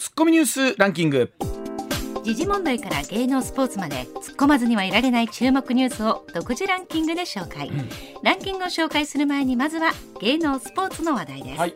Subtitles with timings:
[0.00, 1.30] ツッコミニュースランキング。
[2.24, 7.88] 時事問題から芸能スポーツまで突っ込まずにはいられない注目ニュースを独自ランキングで紹介、うん、
[8.22, 11.74] ランキングを紹介する前にまずは芸能スポーツの話題です、はい、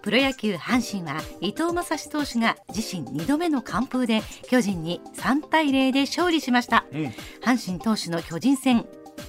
[0.00, 7.04] プロ野球阪神は伊藤将司投手が自身2度目の完封で巨人に3対0で勝利しました、うん、
[7.42, 8.86] 阪神投手の巨人戦。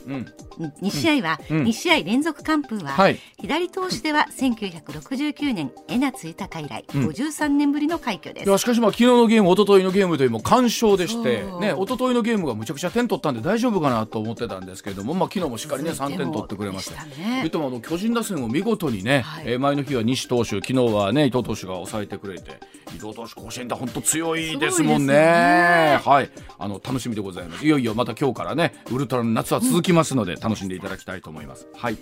[0.08, 0.26] うん、
[0.60, 8.58] 2試合は、うん、2試合連続完封は、はい、左投手では1969年江夏豊以来、うん、53年ぶりの快挙です。
[8.58, 17.06] しかしまあ昨日のゲーム一昨日のゲームというも完勝でしてね一昨日のゲームがむちゃくちゃ点取ったんで大丈夫かなと思ってたんですけれどもまあ昨日もしっかりね3点取ってくれました。
[17.06, 17.50] ね。
[17.50, 22.60] といもあの巨人打線を見事にね、はい、えー、前の日は西投手昨日はね伊藤投手が抑えてくれて
[22.96, 26.30] 伊藤投手甲子園で本当強いですもんね、ね、はい。
[26.58, 27.66] あの楽しみでございます。
[27.66, 31.68] いよいよまた今日からねウルトラの夏は続きますので、楽しんでいただきたいと思います。
[31.76, 31.98] はい。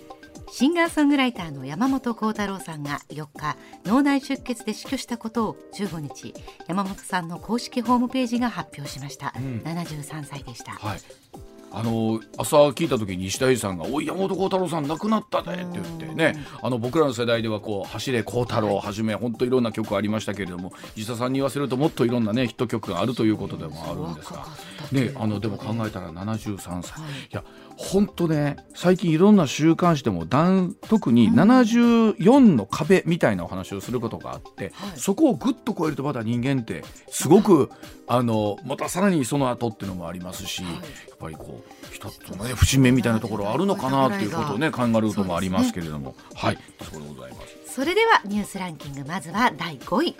[0.50, 6.32] シンガーソングライターの山本幸太郎さんが4日脳内出血で死去したことを15日
[6.66, 11.00] 山本さんの公式ホームページが発表しました、うん、73歳でした、はい、
[11.70, 16.34] あの朝聞いた時に石田さんが「おい山本幸太郎さん亡くなったで」って言ってね。
[16.62, 24.46] あの僕らの世代ではこう「走れ幸太郎」をはじめ本当いろんな曲ありましたけれども石田さんに言わせるともっといろんなねヒット曲があるということでもあるんですが、
[24.92, 27.02] ね、あのでも考えたら73歳、い。
[27.30, 27.44] や
[27.76, 37.70] 本当ね最近いろんな週刊誌でも特に74の壁みたいなお話をすることがあって、はい、そこをぐっと超えるとまだ人間ってすごく
[38.08, 40.82] あのまたさらにその後っていうのもありますし、はい、やっ
[41.18, 46.58] ぱりこう一つのね節目みたいなところあるのかなっていうことをね考えることもありますけれども、ね、はい。
[46.90, 47.74] そうでございます。
[47.74, 50.16] それではニュースランキングまずは第5位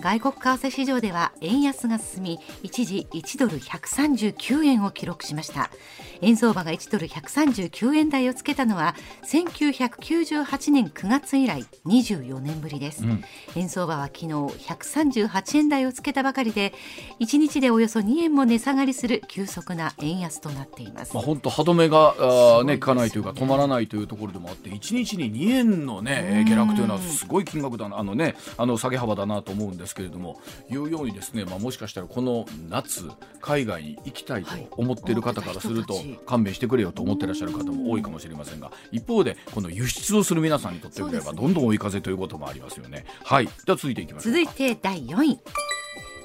[0.00, 5.70] 外国為替市場では円安が進み一時1ドル139円を記録しました。
[6.22, 13.24] 円相場が1ドル139円台をつけたのは1998年9月以来24年ぶりです、うん、
[13.54, 16.72] 円相場は昨日138円台をつけたばかりで
[17.20, 21.14] 1日でおよそ2円も値下がりする急速な円安となっています。
[21.14, 22.14] まあ本当歯止めが
[22.60, 33.08] あ、ね、かないというか止まらないというところでもあって1日に2円の、ね、下落というのはすごい金額だなあの、ね、あの下げ幅だなと思うんですけれどもいうようにですね、まあ、もしかしたらこの夏
[33.40, 36.18] 海外に行きたいと思っている方からすると、はい。
[36.26, 43.04] 勘弁してくれよと思ってらっしゃる方も多いかもしれませんが一方でこの輸出をする皆さんにとってみればどんどん追い風ということもありますよね。
[43.24, 43.46] はい。
[43.46, 45.40] では続いていきましょう続いて第4位。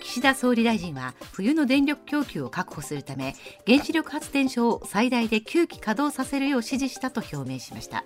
[0.02, 3.36] 岸田総理大臣は冬の電力供給を確保するため
[3.66, 8.04] 原子力発電所を最大で9基稼働させるよう指示したと表明しました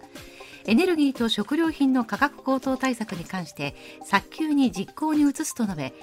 [0.68, 5.94] エネルギーと食料品の価格高騰対策に関して早急に実行に移すと述べ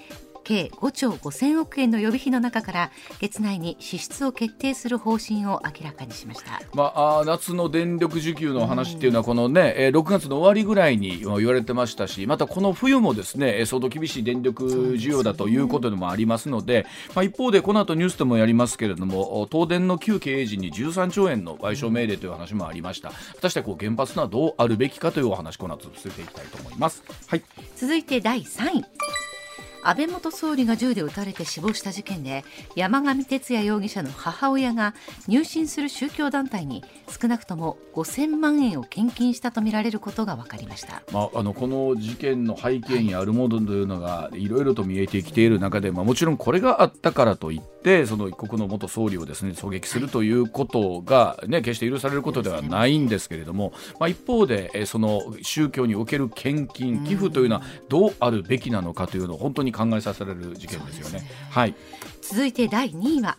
[0.43, 14.65] 計5兆5000億円の予備費の中から月内に支出を決定する方針を明らかにしました、まあ、夏の電力需給の話っていうのはこのね、え6月の終わりぐらいに言われてましたしまたこの冬もですね相当厳しい電力
[14.95, 23.11] 需要だということでもありますので、まあ、一方でこの後ニュースでもやりますけれども東電の旧経営陣に13兆円の賠償命令という話もありました。
[23.11, 27.43] 果たしてこう原発のはどうあるべきかというお話この後続けていきたいと思います、はい、
[27.77, 28.85] 続いて第3位
[29.85, 32.45] 安倍元総理が銃で撃たれて死亡した事件で
[32.77, 34.95] 山上徹也容疑者の母親が
[35.27, 61.21] 入信する宗教団体に少なくとも5000万円を献金したとみられることが分かりました、まあ、あのこの事件の背景にあるものというのがいろいろと見えてきている中で、まあ、もちろんこれがあったからといってその一国の元総理をですね狙撃するということが、ね、決して許されることではないんですけれども、まあ、一方でその宗教における献金寄付というのはどうあるべきなのかというのを本当に考えさせられる事件ですよね。
[61.21, 61.31] ね。
[61.51, 61.75] はい、
[62.21, 63.39] 続いて第2位は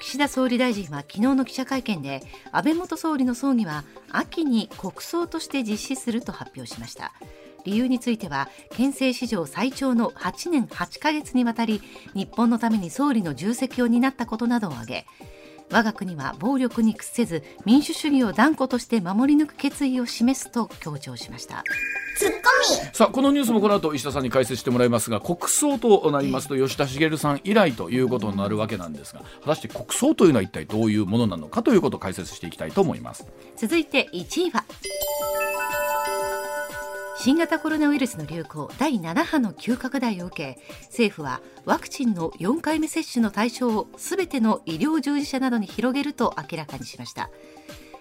[0.00, 2.22] 岸田総理大臣は昨日の記者会見で
[2.52, 7.12] 安倍元総理の葬儀は秋に国葬として実施すると発表しました。
[7.64, 11.82] 理由については憲政史上最長の8年8ヶ月にわたり
[12.14, 15.06] 日本のために総理の重責を担ったことなどを挙げ
[15.70, 21.62] 我が国は暴力に屈せず民主主義を断固として守り抜く決意を示すと強調しました。
[22.18, 22.90] ツッコミ。
[22.92, 33.24] さあこのニュースもこの後石田さんに解説してもらいますが国葬となりますと吉田茂さん以来ということになるわけなんですが果たして国葬というのは一体どういうものなのかということを解説していきたいと思います。
[33.56, 34.64] 続いて1位は
[37.20, 47.28] 新型コロナウイルスの流行第7波の急拡大を受け政府はワクチンの4回目接種の対象をすべての医療従事者などに広げると明らかにしました。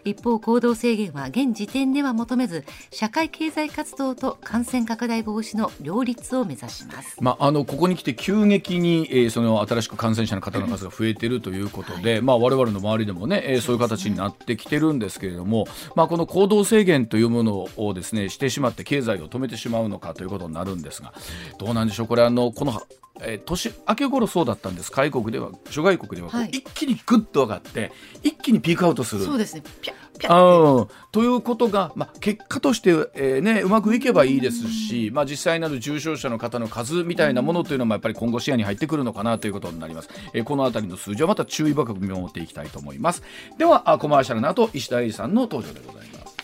[0.06, 12.22] 一方行動制限は現時点では求めず社会経済活動と感染拡大防止の両立を目指します、まあ、あのここに来て急激に、えー、その新しく感染者の方の数が増えているということで、はい。
[12.22, 21.14] まあ、我々の周りでもね、えー、そういう形になってきてるんですけれども、まあ、この行動制限というものをですねしてしまって経済を止めてしまうのかということになるんですが
[21.58, 22.08] どうなんでしょう？
[22.08, 22.82] これあのこの
[23.20, 24.92] えー、年明け頃そうだったんです。
[24.92, 27.92] 海国では諸外国では、はい、一気にぐっと上がって
[28.22, 29.26] 一気にピークアウトする。
[29.26, 43.24] そうですねピャピャということが、まあ、結果として、えーね、うまくいけばいいですし、まあ、実際なる重症者の方の数みたいなものというのもやっぱり今後視野に入ってくるのかなということになります、えー、この辺りの数字はまた注意深く見守っていきたいと思います。
[43.57, 46.38] ではコマーシャルの後石田英さんの登場でございます。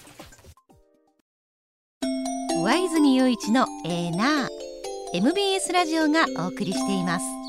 [2.63, 4.47] 上泉雄一のエーナー
[5.13, 7.42] MBS ラジオがお送りしています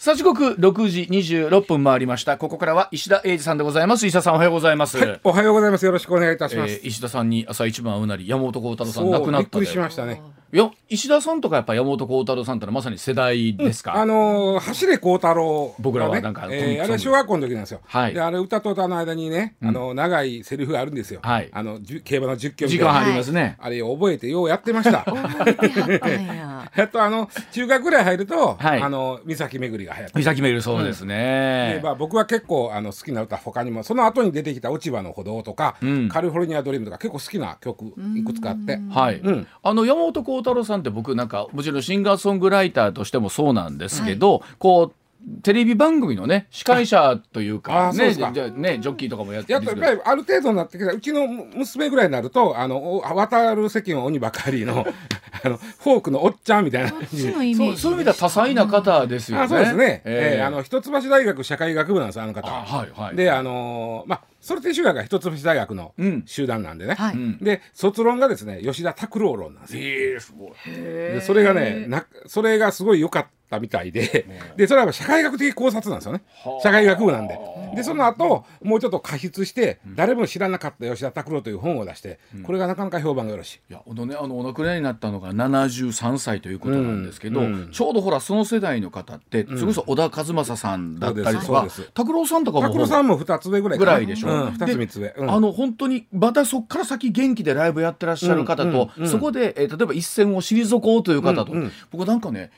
[0.00, 2.38] さあ時刻6時26分回りました。
[2.38, 4.06] ここからは石田英二さんでございます。
[4.06, 5.84] 石田さんおはようございます、はい、おはようございます。
[5.84, 25.06] よろしくお願いいたします、えー、石田さんに朝一番会うなり山本幸太郎さん亡くなったびっくりしましたねいや石田さんとかやっぱ山本幸太郎さんってのはまさに世代ですか、うん、あのー、走れ幸太郎、ね、僕らはなんか、えー、あれ小学校の時なんですよ、はい、であれ歌と歌の間にね、あの長いセリフがあるんですよ、はい、あの競馬の実況時間ありますね、あれ覚えてようやってました。
[26.76, 38.80] やっとあの中学ぐらい入ると、はい、あの三崎巡りが流行って三崎巡りそうですね、うん、でまあ、僕は結構あの好きな歌他にもその後に出てきた「落ち葉の歩道」とか、うん、カリフォルニアドリーム」とか結構好きな曲いくつかあって。
[38.90, 44.99] はい、うん、あの山本幸太郎さんって僕なんかもちろんシンガーソングライターとしてもそうなんですけど、はい、こう
[45.42, 50.92] テレビ番組のね司会者というかねじゃねジョッキーとかもやってやっぱりある程度になってきた。
[50.92, 54.86] うちの娘ぐらいになるとあの渡る席の鬼ばかりの
[55.44, 56.90] あのフォークのおっちゃんみたいな。
[56.90, 59.44] そうそういう意味では多彩な方ですよね。
[59.44, 62.50] あそうですね、えー、えー、あの一橋大学社会学部なんですあの方。
[62.50, 62.64] は。
[62.64, 65.94] はいはい、であのー、まあそれと集学が一橋大学の
[66.26, 69.82] 集団なんでね、うん、で卒論がですね吉田拓郎論なんですよ。
[69.82, 70.52] えー、すごい。
[70.70, 74.26] でそれがねなそれがすごい良かったみたいで、
[74.56, 76.22] でそれは社会学的考察なんですよね。
[76.62, 77.38] 社会学部なんで。
[77.74, 83.60] でその後もうちょっと加筆して誰も知らなかった吉田拓郎という本を出して、これがなかなか評判がよろしい。
[83.70, 87.46] いやねあのお亡くなりになったのが73歳ということなんですけど、うん。
[87.46, 92.68] うん、ちょうどほらその世代の方ってそれこそ小田和正さんだったりとか拓郎さんとかも。
[92.68, 94.28] 拓郎さんも2つ上ぐらいぐらいでしょ。
[94.28, 101.52] うん、2つ3つ上、うん、あの本当にまたそこから先元気でライブやってらっしゃる方と、そこで、えー、例えば一線を退こうという方と、
[101.90, 102.50] 僕なんかね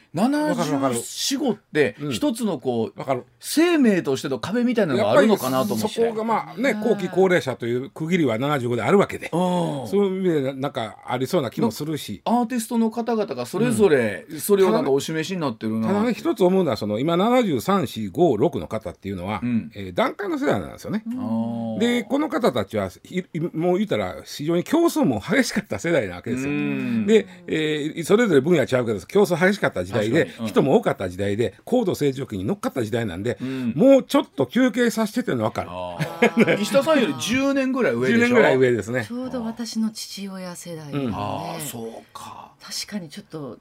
[0.91, 5.95] 7475って一つのこう生命としての壁みたいなのがあるのかなと思って。
[5.95, 12.23] そこがまあね後期高齢者という区切りは75であるわけでそういう意味でなんかありそうな気もするし。
[12.25, 21.05] アーティストの方々がそれぞれそれをなんかお示しになってるな、ただね一つ思うのはその今7345の方っていうのは、うん、えー、段階の世代なんですよね。
[21.79, 22.91] でこの方たちは
[23.53, 26.51] もう言ったら非常に競争も激しかった世代なわけですよ。
[27.07, 35.97] で、えー、それぞれ分野違うけど競争激しかった時代で、うん、人も多かった時代で高度成長期に乗っかった時代なんで、うん、もうちょっと休憩させててるの分か
[36.45, 36.59] る。
[36.61, 39.05] 石田さんより10年ぐらい上でしょ？10年ぐらい上ですね。
[39.07, 42.53] ちょうど私の父親世代、ね、ああそうか。
[42.61, 43.59] 確かにちょっと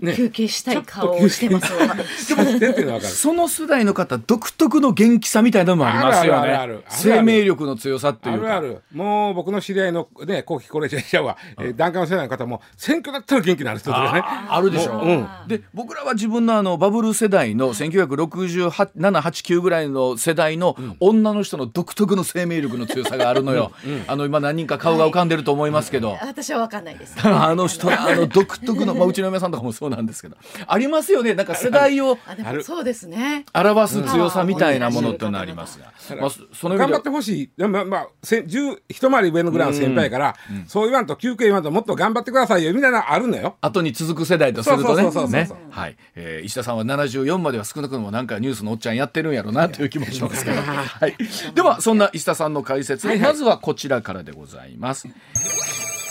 [0.00, 1.70] ね、休憩したい顔をしてます
[3.14, 6.78] その世代の方独特の元気さみたいなのもありますよね。
[6.88, 8.56] 生命力の強さっていうか。
[8.56, 8.82] あるある。
[8.92, 14.22] もう僕の知り合いのね後期高齢者は、えー、段階の世代の方も選挙だったら元気になる人とかね。
[14.24, 27.16] あるでしょう、うん、で僕らは自分のあのバブル世代の196789ぐらいの世代の女の人の独特の生命力の強さがあるのよ、うん、あの今何人か顔が浮かんでると思いますけど、はい、私は分かんないです。
[27.22, 30.36] あの人あの独特の、まあ、うちの嫁さんとかもそうなんですけど。
[30.66, 31.34] ありますよね。
[31.34, 32.18] なんか世代を
[32.62, 33.44] そうですね。
[33.54, 37.68] 表す強さみたいなものっていうのありますが、まあ、その頑張ってほしい。
[37.68, 38.44] まあまあせ
[38.88, 43.56] 一回り上のぐらいの先輩から、うん、そう言わんと休憩言わんともっと頑張ってくださいよみたいなあるのよ。
[43.60, 45.02] 後に続く世代とするとね。
[45.28, 51.16] ねはい、えー、石田さんは74までは少なくともなんかニュースのおっちゃんやってるんやろうなという気もしますけど、はい、
[51.54, 55.08] ではそんな石田さんの解説、はいはい、まずはこちらからでございます。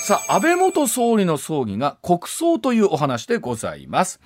[0.04, 4.20] さあ安倍元総理の葬儀が国葬というお話でございます。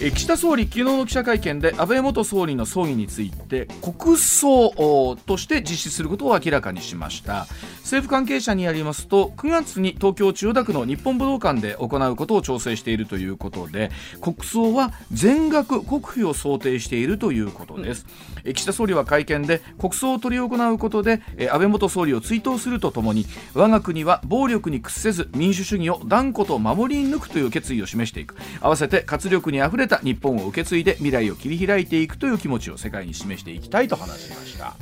[0.00, 7.46] え岸田総理昨日の記者会見で安倍元総理の葬儀について国葬として実施することを明らかにしました。
[7.84, 13.90] 政府関係者によりますと9月に東京千代田区の日本武道館で行うことを調整しているということで
[14.22, 21.20] 国葬は全額国費を想定しているということです、うん、岸田総理は会見で国葬を執り行うことで
[21.50, 34.74] 安倍元総理を追悼するとともに我が国は暴力に屈せず民主主義を断固と守り抜くという決意を示していく合わせて活力にあふれた日本を受け継いで未来を切り開いていくという気持ちを世界に示していきたいと話しました。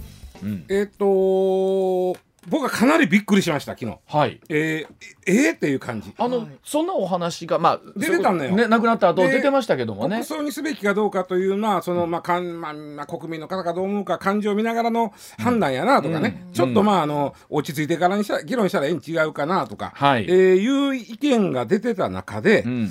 [0.42, 2.16] うん、えっ、と
[2.48, 3.98] 僕はかなりびっくりしました昨日。
[4.06, 4.40] はい。
[4.48, 4.86] えー、
[5.26, 6.12] えー、っていう感じ。
[6.18, 10.16] あの、はい、そんなお話がまあ出てたのよ、ね、亡くなった後出てましたけどもね。
[10.16, 22.90] 国葬にすべきかどうかというまあその、まあかんまあ、まあ、国民の方がどう思うか感情を見ながらの判断やなとかね、うん、ちょっとまああの落ち着いてからにした議論したらええに違うかなとか、はい、えー、いう意見が出てた中で、うん、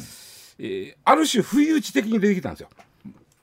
[0.60, 2.70] えー、ある種不意打ち的に出てきたんですよ。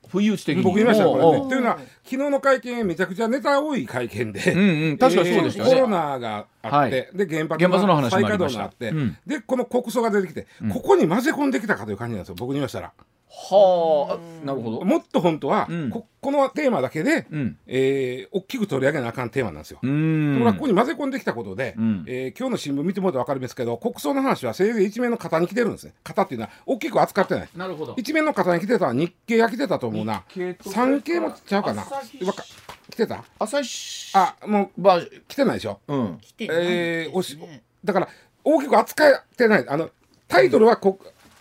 [0.09, 0.63] 不意打ち的に。
[0.63, 1.49] 僕言いましたこれね。
[1.49, 12.35] というのは昨日の会見めちゃくちゃネタ多い会見で、うんうん、確かにそうでしたね、コロナがあって、はい、で原発の再稼働があって、うん、でこの国葬が出てきて、ここに混ぜ込んできたかという感じなんですよ。
[12.39, 12.93] 僕に言いましたら。
[13.31, 14.85] はあなるほど。
[14.85, 19.77] もっと本当は、うん、ここのテーマだけで、うん、えー、大きく取り上げなあかんテーマなんですよ。
[19.77, 25.93] ところがここに混ぜ込んできたことで、うん、えー、今日の新聞見てもらって分かりますけど国葬の話はせいぜい一面の型に来てるんですね。
[26.03, 27.49] 型っていうのは大きく扱ってない。
[27.55, 27.95] なるほど。
[27.99, 30.25] 一面の型に来てたのは日経が来てたと思うな。
[30.67, 31.85] 産経もちゃうかな。
[32.91, 33.23] 来てた？
[33.39, 37.39] 朝日あもう、まあ、来てないでしょ、うん、えー、おし
[37.85, 38.09] だから
[38.43, 39.69] 大きく扱ってない。
[39.69, 39.91] あの
[40.27, 40.99] タイトルはこ、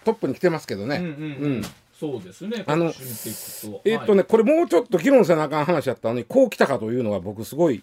[0.07, 0.97] トップに来てますけどね。
[0.97, 1.13] うん、うんう
[1.59, 1.61] ん
[1.99, 2.63] そうですね。
[2.67, 7.81] あの、えー、っとね、これもうちょっと議論せなあかん話やったのに、こう来たかというのが僕すごい。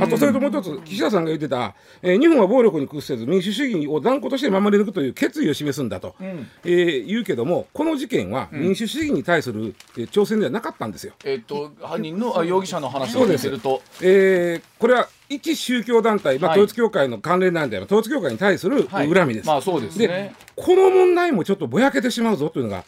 [0.00, 11.14] あとそれともう一つ、岸田さんが言ってた、えー、日本は暴力に屈せず民主主義を断固として守り抜くという決意を示すんだと、うん、えー、言うけども、この事件は民主主義に対する、えー、挑戦ではなかったんですよ。
[11.24, 13.82] えっと、犯人の容疑者の話を聞いると。
[14.00, 19.48] えー、これは一宗教団体、まあ、統一教会の関連団体、統一教会に対する恨みです。
[19.48, 20.32] まあそうですね。
[20.58, 22.84] この問題もちょっとぼやけてしまうぞというのが、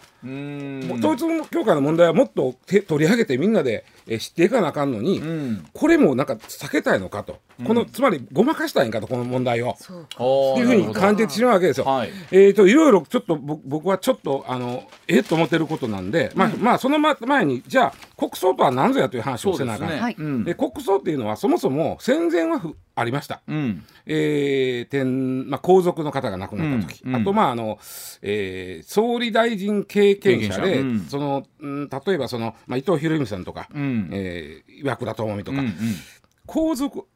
[0.99, 9.71] 統一教会の問題はもっと取り上げてみんなでえ知っていかなあかんのに、うん、これもなんか避けたいのかと、うん、このつまりごまかしたいんかとこの問題を。
[9.71, 11.87] っていうふうに感じてしまうわけですよ。
[11.87, 22.61] はい、えーと、いろいろちょっと僕はちょっとあのえっと思ってることなんで、まあ、まあその前にじゃあ国葬とは何ぞやという話をせなあかん、ねはい、で国葬っていうのはそもそも戦前は
[23.01, 27.79] ありました、うん、えー、天まあ、皇族の方が亡くなった時、うん、あとまああの、
[28.23, 35.75] えー、総理大臣経験者で、うん、その、うん、例えばその、まあ、伊藤博文さんとか、うん、えー、岩倉智美とか、うんうん、
[36.47, 37.07] 皇族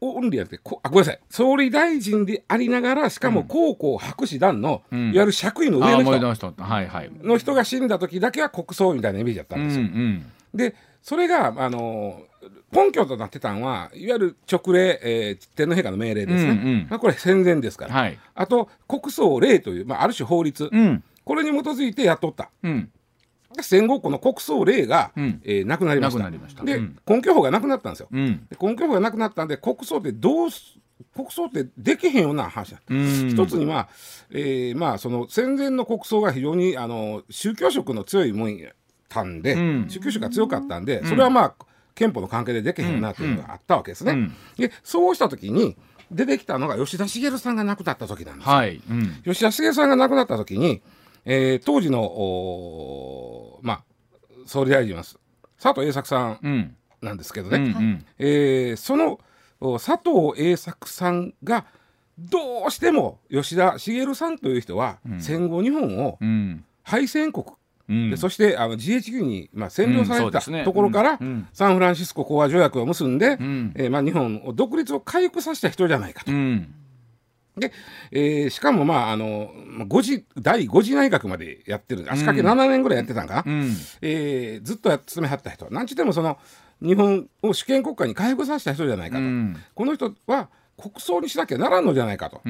[0.00, 1.20] オンリーやってあごめんなさい。
[1.30, 6.52] 総理大臣でありながらしかも高校博士団の、いわゆる爵位の上の人。
[7.22, 9.84] の人が死んだ時だけは国葬みたいなイメージだったんですよ。
[9.84, 10.32] うんうん。
[10.54, 12.20] でそれがあの
[12.72, 22.50] 根拠となってたのはいわゆる直令、えー、天皇陛下の命令ですね、うんうん、まあ、これ戦前ですから、はい、あと国葬令という、まあ、ある種法律、うん、これに基づいてやっとった。
[22.62, 22.90] うん。
[23.60, 26.16] 戦後この国葬令が、うん、えー、なくなりまし
[26.56, 26.64] た。
[26.64, 30.48] で、うん、根拠法がなくなったんですよ、うん、根拠法がなくなったんで国葬ってどう
[31.14, 33.90] 国葬ってできへんような話だった一つには、
[34.30, 38.58] えー、まあその戦前の国葬が非常にあの宗教色の強いもん
[39.10, 41.54] たんで、うん、宗教色が強かったんで、それはまあ
[41.94, 44.30] 憲法の関係でできへんなというのがあったわけですね。
[44.56, 45.76] でそうした時に
[46.10, 48.54] 出てきたのが吉田茂さんが亡くなった時なんですよ。
[48.54, 48.82] はい。
[48.88, 50.82] うん、吉田茂さんが亡くなった時に、
[51.24, 53.84] えー、当時のまあ
[54.46, 55.02] 総理大臣は
[55.60, 59.20] 佐藤栄作さんなんですけどね、うんうん、えー、その
[59.78, 61.64] 佐藤栄作さんが
[62.18, 66.18] どうしても吉田茂さんという人は、戦後日本を
[66.82, 67.46] 敗戦国
[67.88, 76.30] でそしてあの GHQ に、まあ、占領された、ね、ところから、うん、サンフランシスコ講和条約を結んで、うん、えー、まあ、日本を独立を回復させた人じゃないかと。
[77.56, 77.70] で、
[78.10, 79.52] えー、しかもまああの
[79.86, 82.06] 5次第5次内閣までやってる。
[82.10, 85.68] 足掛け7年ぐらいやってたんかな、うん、えー、ずっとや務めはった人。
[85.70, 86.38] なんちでもその
[86.80, 90.48] 日本を主権国家に回復させた人じゃないかと、うん、この人は
[90.78, 92.40] 国葬にしなきゃならんのじゃないかと。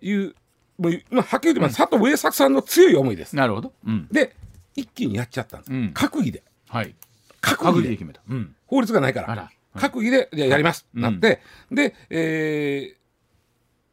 [0.00, 0.34] いう、
[0.78, 3.34] もう、まあ、はっきり言ってます、佐藤栄作さんの強い思いです。
[3.36, 3.72] なるほど。
[3.86, 4.34] うん、で、
[4.76, 5.72] 一気にやっちゃったんです。
[5.72, 6.42] うん、閣議で。
[6.68, 6.94] はい。
[7.42, 8.20] 閣議で決めた。
[8.28, 9.34] うん、法律がないから。
[9.34, 12.94] ら閣議でやります、なって、で、え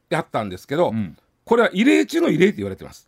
[0.10, 0.94] ー、やったんですけど、
[1.44, 3.08] これは異例中の異例って言われてます。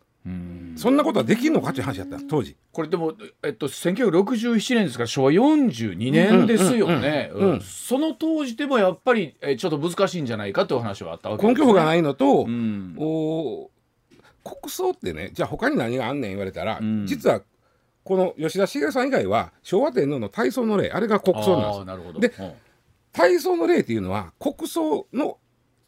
[0.76, 2.56] そんなことはできるのかっていう話だった当時。
[2.72, 7.30] これでも、えっと、1967年ですから昭和42年ですよね。
[7.62, 13.70] その当時でもやっぱり、えちょっと難しいんじゃないかという話はあったわけです、ね、根拠法がないのと、うん、お
[14.44, 17.42] 国葬ってねじゃあ他に何があんねん言われたら、うん、実は
[18.04, 22.38] この吉田茂さん以外は昭和天皇の大喪の礼あれが国葬なんです。
[22.38, 22.52] で、うん、
[23.12, 25.38] 大喪の礼っていうのは国葬の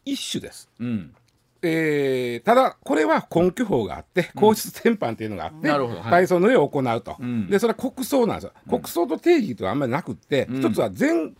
[0.05, 1.13] 一種です、うん
[1.63, 7.17] えー、ただこれは根拠法があって皇室典範っていうのがあって、うん、大喪の礼を行うと、
[7.49, 11.35] でそれは国葬なんですよ、国葬と定義とはあんまりなくって、一つは全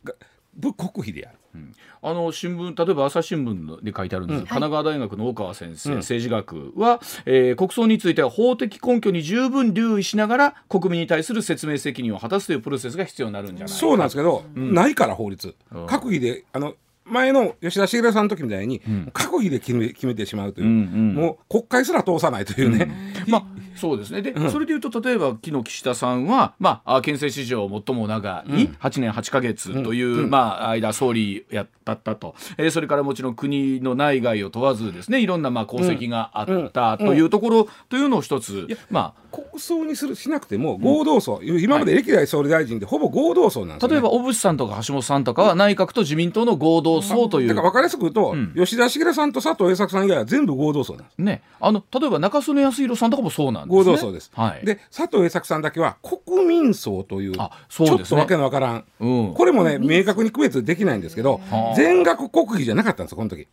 [0.56, 1.38] 部国費でやる。
[1.54, 16.76] うん、あの新聞例えば朝日新聞で書いてあるんです、うん、神奈川大学の大川先生、うん、政治学は、えー、国葬については法的根拠に十分留意しながら国民に対する説明責任を果たすというプロセスが必要になるんじゃないそうなんですけど、ないから法律、閣議であの
[17.12, 18.82] 前の吉田茂さんの時みたいに、
[19.14, 22.92] 閣議で決め決めてしまうという、うんうん、もう国会すら通さないというね、
[23.28, 24.22] まあそうですね。
[24.22, 47.48] で、うん、それでいうと例えば昨日岸田さんは、まあ、憲政史上最も長い8年8か月という、うん、まあ、間総理やったったと、えー、それからもちろん国の内外を問わずですねいろんなまあ功績があったというところというのを一つ、まあ、国葬にするしなくても合同葬、今まで歴代総理大臣でほぼ合同葬なんです、ね、例えば小渕さんとか橋本さんとかは内閣と自民党の合同葬という。
[47.48, 51.22] だから分かりやすく言うと、吉田茂さんと佐藤栄作さん以外は全部合同葬なんです。
[51.22, 54.32] ね、あの例えば中曽根康弘さんとかもそうなんです、ね、合同葬です。
[54.34, 61.42] はい、で佐藤栄作さんだけは国民葬というあそうです、ね、ちょっとわけのわからん、うん、これもね明確に区別できないんですけど
[61.76, 63.48] 全額国費じゃなかったんですよこの時。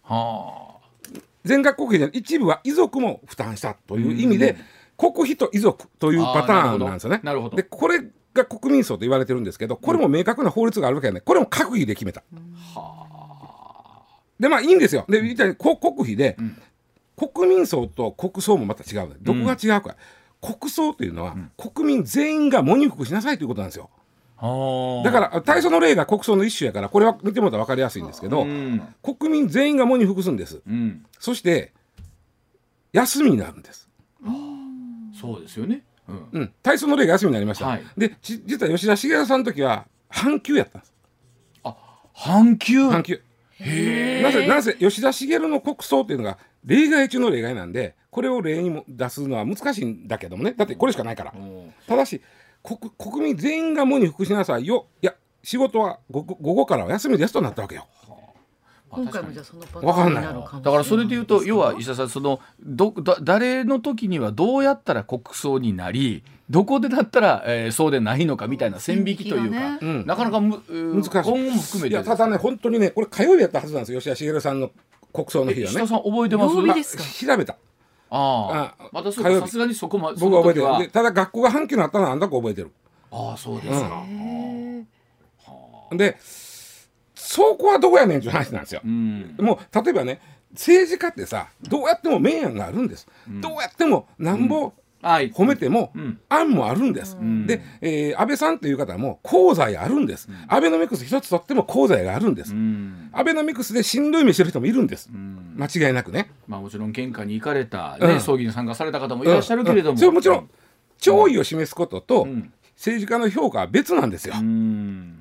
[1.45, 4.57] 全額国費で一部は遺族も負担したという意味で、
[4.99, 7.21] 国費と遺族というパターンなんですよね。
[7.55, 8.03] でこれ
[8.35, 12.23] が国民葬と言われてるんですけどこれも明確な法律があるわけやねこれも閣議で決めた。
[14.39, 15.05] でまあいいんですよ。
[15.09, 16.57] で国費で、うん、
[17.17, 19.97] 国民葬と国葬もまた違うどこが違うか、
[20.43, 23.91] うん、国葬というのは、うん、国民全員が喪に服しなさいということなんですよ。
[24.41, 28.47] だから大祖の例が国葬の一種やからこれは見てもらったら分かりやすいんですけど、
[29.03, 30.63] 国民全員が喪に服すんです、
[31.19, 31.73] そして
[32.93, 33.89] 休みになるんです。
[35.21, 35.83] そうですよね。
[36.07, 37.67] うん、うん、体操の例が休みになりました。
[37.67, 40.95] はい、で実は吉田茂さんの時は半休やったんです。
[41.65, 41.77] あ
[42.15, 43.21] 半休半休。
[43.61, 50.55] なぜなぜ吉田茂の国葬っていうのが例外中の例外なんでこれを例にも出すのは難しいんだけどもね。
[50.57, 51.35] だってこれしかないから。
[51.87, 52.21] ただし
[52.63, 54.87] 国国民全員が喪に服しなさいよ。
[55.03, 57.87] いや仕事は午後からは休みですとなったわけよ。
[58.91, 60.61] 今回もじゃそのパターンになるか？
[60.63, 71.11] だからそれでいうと要は石田さんそのどだ誰の時にはどうやったら国葬になりどこでだったら、えー、そうでないのかみたいな線引きというか、ね、なかなかむ難しい。
[71.11, 71.95] 今後も含めて。
[71.95, 74.71] いやただね本当にねこれ火曜日やったはずなんですよ吉田茂さんの
[75.13, 75.71] 国葬の日はね。
[75.71, 76.49] 石田さん覚えてま
[76.83, 77.27] す？
[77.27, 77.57] 調べた。
[78.11, 80.91] ああまたそうさすがにそこま僕は覚えてる。
[80.91, 82.71] ただ学校が半期のあったのはあんだか覚えてる。
[83.11, 84.05] ああそうですか、
[85.91, 86.17] うん、で
[87.15, 88.81] そこはどこやねんっていう話なんですよ。
[88.85, 90.21] うん、もう例えばね
[90.53, 93.07] 政治家ってさどうやっても明暗があるんです。
[93.29, 95.93] うん、どうやってもなんぼ、褒めても、
[96.29, 97.17] 案もあるんです。
[97.21, 100.29] うん、で、えー、安倍さんという方も功罪あるんです。
[100.29, 102.53] うん、アベノミクス一つとっても功罪があるんです。
[102.53, 105.11] うん、アベノミクスでしんどい目してる人もいるんです。
[105.13, 106.31] 間違いなくね。
[106.47, 109.99] まあもちろん献花に行かれた、ね葬儀に参加された方もいらっしゃるけれども。
[109.99, 110.51] それもちろん
[110.99, 112.27] 弔意を示すことと、
[112.75, 114.35] 政治家の評価は別なんですよ。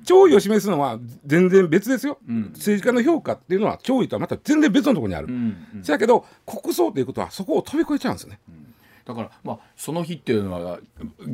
[0.04, 5.26] 弔意を示すのは全然別ですよ、うん、政治家の評価っていうのは弔意とはまた全然別のところにある。
[5.26, 8.38] うんうん、だけど国葬ということはそこを飛び越えちゃうんですね。
[8.48, 8.57] うん
[9.08, 10.80] だから、まあ、その日っていうのは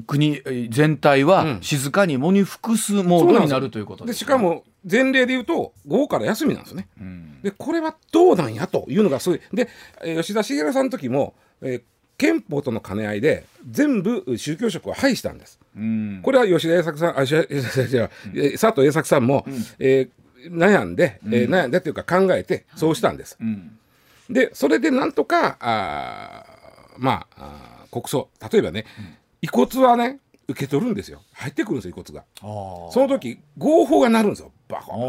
[0.06, 6.86] 国全体は静かに喪に服すモードになるということで、ね、しかも前例で言うと午後から休みなんですね。
[7.00, 9.68] うん、でこれはどうなんやというのがそうで、
[10.04, 11.82] えー、吉田茂さんの時も、えー、
[12.16, 15.58] 憲法との兼ね合いで全部宗教色を廃したんです。
[15.76, 23.36] うん、これは吉田栄作さんあ佐藤栄作さんも、うん、えー、悩んで、うん、えー、悩んでというか考えてそうしたんです。
[23.40, 23.76] うん、
[24.30, 26.53] でそれでなんとかあ
[26.96, 28.28] まあ国葬。
[28.50, 28.84] 例えばね、
[29.42, 31.22] 遺骨はね受け取るんですよ。
[31.32, 32.24] 入ってくるんですよ遺骨が。
[32.40, 34.52] その時合法が鳴るんですよ。
[34.68, 35.00] バコン。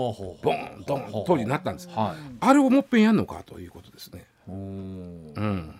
[0.41, 4.25] ボンドン当時なったんです、はい、あれをもっぺんやんのかということですね。
[4.47, 5.79] うん。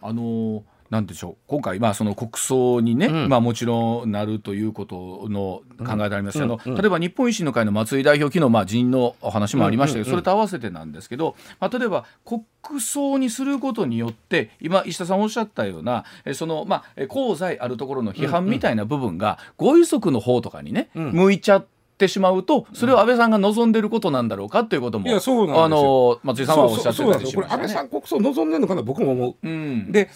[0.00, 1.36] あのーなんでしょう。
[1.46, 6.72] 今回まあその国葬にね、うん、まあもちろんなるということの考えでありますけど、うん。
[6.72, 12.44] うん、例えば日本維新の会の松井代表昨日まあ人のお話もありましたけど、それと合わせてなんですけど、まあ、例えば国
[12.78, 21.72] 葬にすることによって今石田さんおっしゃったようなそのまあ功罪あるところの批判みたいな部分がご遺族の方とかにね、向いちゃって。
[21.98, 27.48] てしまうとそれを安倍さんが望んでることなんだろうかということも、いやそうなんあの松井さんはおっしゃってたりしましたね。
[27.48, 29.46] これ安倍さん国葬望んでるのかな僕も思う。
[29.46, 30.10] うん、で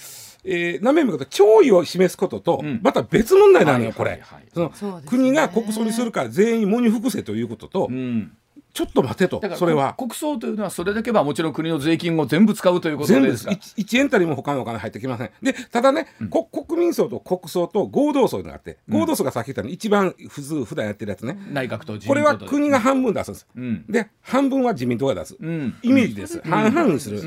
[0.47, 4.23] えー、何名も方弔意を示すことと、また別問題なのよ、これ、
[4.55, 7.89] その国が国葬にするから全員喪に服せということと、
[8.77, 9.95] ちょっと待てと、それは。
[9.97, 13.51] 国葬というのは、それだけはもちろん国の税金を全部使うということですか？
[13.53, 15.31] 全部1円たりも他のお金入ってきません。
[15.41, 16.45] で、ただね、うん、国
[16.79, 21.39] 民葬と国葬と合同葬があって、合同葬がさっき言ったの一番普通、普段やってるやつね。
[21.51, 23.47] 内閣と自民党これは国が半分出すんです。
[23.57, 25.37] うん、で、半分は自民党が出す。
[25.41, 26.43] うん、イメージです。
[26.43, 27.23] 半々にする。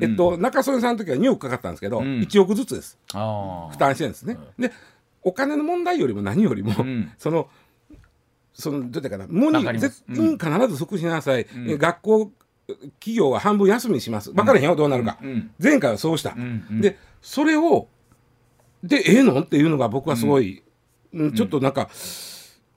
[0.00, 2.98] えっと、中曽根さんの時は2億かかったんですけど、うん、1億ずつです。
[3.08, 4.38] 負担してるんですね。
[4.58, 4.72] で、
[5.22, 6.72] お金の問題よりも何よりも、
[7.18, 7.48] その、
[8.58, 10.02] そのどうやかな無に絶
[10.38, 12.32] 対必ず即しなさい、うん、学校
[12.98, 14.32] 企業は半分休みにします。
[14.32, 15.18] 分からへんよどうなるか、
[15.62, 16.34] 前回はそうした、
[16.80, 17.88] でそれを
[18.82, 19.40] でええの？
[19.42, 20.62] っていうのが僕はすごい、
[21.12, 21.90] うん、ちょっとなんか、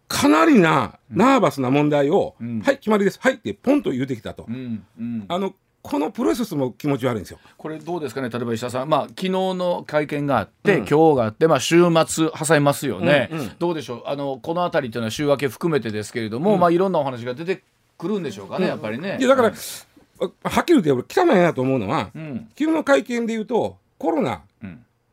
[0.08, 3.20] かなりなナーバスな問題を、うん、はい決まりです。
[3.22, 5.54] はいってポンと言うてきたと、うんうん、あの
[5.90, 7.40] このプロセスも気持ち悪いんですよ。
[7.58, 14.04] これどうですかね例えば石田さん、まあ、昨日の会見があって、うん、今日があって、まあ、週末挟みますよね、うんうん、どうでしょう？
[14.06, 17.64] あのこの辺りというのは週明け含めてですけれども、うん、まあ、いろんなお話が出て
[17.98, 19.18] くるんでしょうかね、やっぱりね。
[19.20, 24.42] いやだから、はっきり言って汚いなと思うのは、昨日の会見で言うとコロナ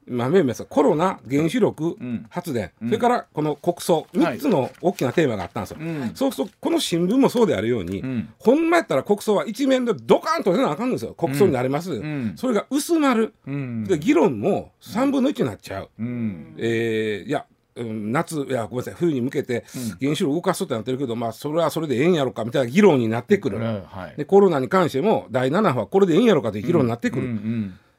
[0.09, 1.97] まあ、めコロナ原子力
[2.31, 11.15] 発電、うん、それからこの国葬、うん、3つの大きなテーマがあったんですよ、はい、そうするとこの新聞もそうであるように、うん、ほんまやったら国葬は一面でドカンと出なあかんんですよ。
[11.15, 12.01] 国葬になります、
[12.37, 17.45] それが薄まる、で議論も3分の1になっちゃう、うん、えー、いや
[17.77, 18.95] 夏いやごめんなさい。
[18.95, 19.65] 冬に向けて
[20.01, 27.29] 原子力動かすってなってるけど、まあそれはそれでええんやろかみたいな議論になってくる、はい、でコロナに関しても第7波はこれでええんやろかという議論になってくる、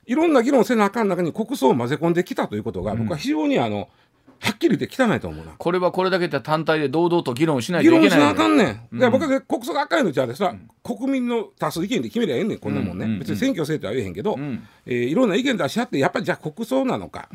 [0.08, 3.90] いろんな議論せなあかん中に国葬を混ぜ込んできたということが、僕は非常にあの、
[4.40, 5.52] はっきり言って汚いと思うな。
[5.58, 8.10] これはこれだけで単体で堂々と議論しないといけない。
[8.10, 8.88] 議論しなあかんねん。
[8.92, 13.06] うん、僕は国葬が赤いのじゃあ国民の多数意見で決めりゃええねん、こんなもんね。
[13.06, 17.30] うん、別に選挙制とは言えへんけど、うん、えー、いろんな意見出し合って、やっぱりじゃあ国葬なのか。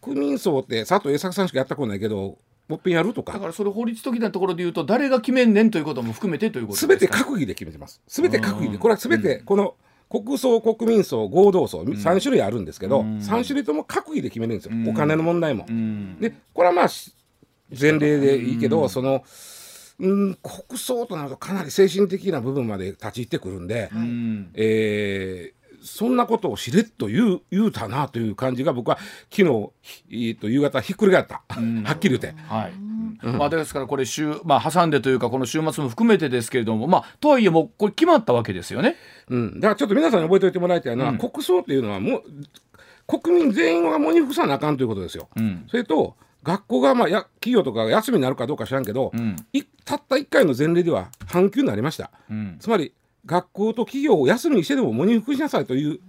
[0.00, 3.32] 国民葬って佐藤栄作さんしかやったことないけど、もっぺんやるとか。
[3.32, 8.02] だからそれ法律的なところで言うと誰が決めんねんということも含めてということすべて閣議で決めてます。
[8.06, 8.78] すべて閣議で。
[8.78, 9.74] これはすべてこの
[10.22, 15.66] 国葬、国民葬、合同葬、3種類あるんですけど、うん、3種類とも閣議で決めるんですよ、うん、お金の問題も。
[15.68, 16.88] うん、で、これはまあ、
[17.78, 19.24] 前例でいいけど、うん、その、
[19.98, 28.98] うん、国葬となるとかなり精神的な部分まで立ち入ってくるんで、うん、えー、そんなことをしれっと言う言うたなという感じが僕は
[29.30, 29.70] 昨日、
[30.10, 32.34] えー、と夕方ひっくり返った、はっきり言って。
[32.48, 32.72] はい。
[33.22, 38.96] まあ、ですからこれ週、まあ、挟んでというかこの週末も含めてですけれども、まあ、とはいえもうこれ決まったわけですよね。
[39.28, 42.22] うん、だからちょっと皆さんに覚えておいてもらいたいのは、うん、国葬っていうのはもう
[43.06, 45.28] 国民全員が喪に服さなあかんということですよ。
[45.36, 49.36] うん、それと学校がまあや企業とかが休みになるかどうか知らんけど、うん、
[49.84, 52.10] たった1回の前例では半休になりました。
[52.58, 52.92] つまり
[53.26, 56.00] 学校と企業を休みにしてでも喪に服しなさいという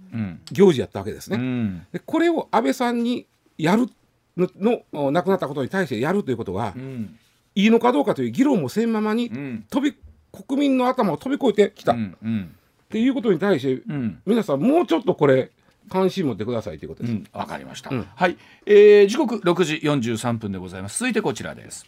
[0.52, 1.86] 行事やったわけですね。
[1.92, 3.26] でこれを安倍さんに
[3.58, 3.88] やる
[4.36, 7.18] のの亡くなったことに対してやるということが、うん、
[7.54, 9.96] いいのかどうかという議論もせんままに、うん、飛び
[10.32, 15.50] 国民の頭を飛び越えてきた、うんうん、っていうことに対して、うん、皆さんもうちょっとこれ
[15.88, 17.14] 関心持ってくださいということです。
[17.32, 17.90] わ、うん、かりました。
[17.90, 20.98] はい、えー、時刻6時43分でございます。
[20.98, 21.86] 続いてこちらです。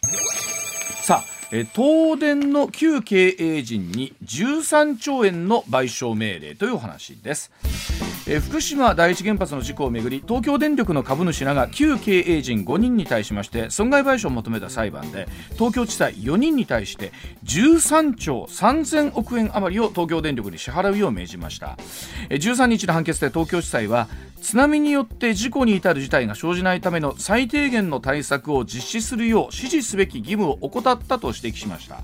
[1.03, 1.38] さあ。
[1.49, 7.51] 東電の旧経営陣に13兆円の賠償命令というお話です。
[8.41, 17.11] 福島第一原発の事故をめぐり東京電力の株主らが旧経営陣5人に対しまして損害賠償を求めた裁判で東京地裁4人に対して
[17.45, 21.75] 13兆3000億円余りを東京電力に支払うよう命じました
[22.29, 24.07] え13日の判決で東京地裁は
[24.41, 32.01] 津波によって事故に至る事態が生じないための最低限の対策を実施するよう指示すべき義務を怠ったと指摘しました。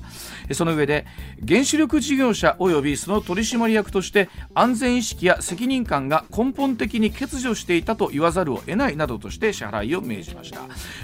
[0.53, 1.05] その上で
[1.47, 10.61] 原子力事業者及びその取締役として安全意識や責任感が根本的に欠如していたと言わざるを得ないなどとして支払いを命じました。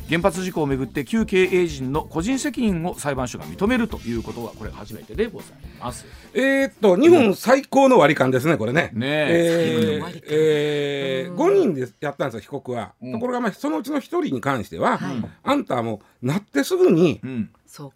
[0.09, 6.05] 原発事故をめぐって旧経営陣の個人責任を裁判所が認めるということはこれ初めてでございます。
[6.33, 8.91] えー、っと日本最高の割り勘ですねこれね。
[8.93, 17.49] ねえー、えーえー、5人でやったんですよ被告は、うん、ところがまあそのうちの1人に関しては、はい、あんたはもうなってすぐに、うん、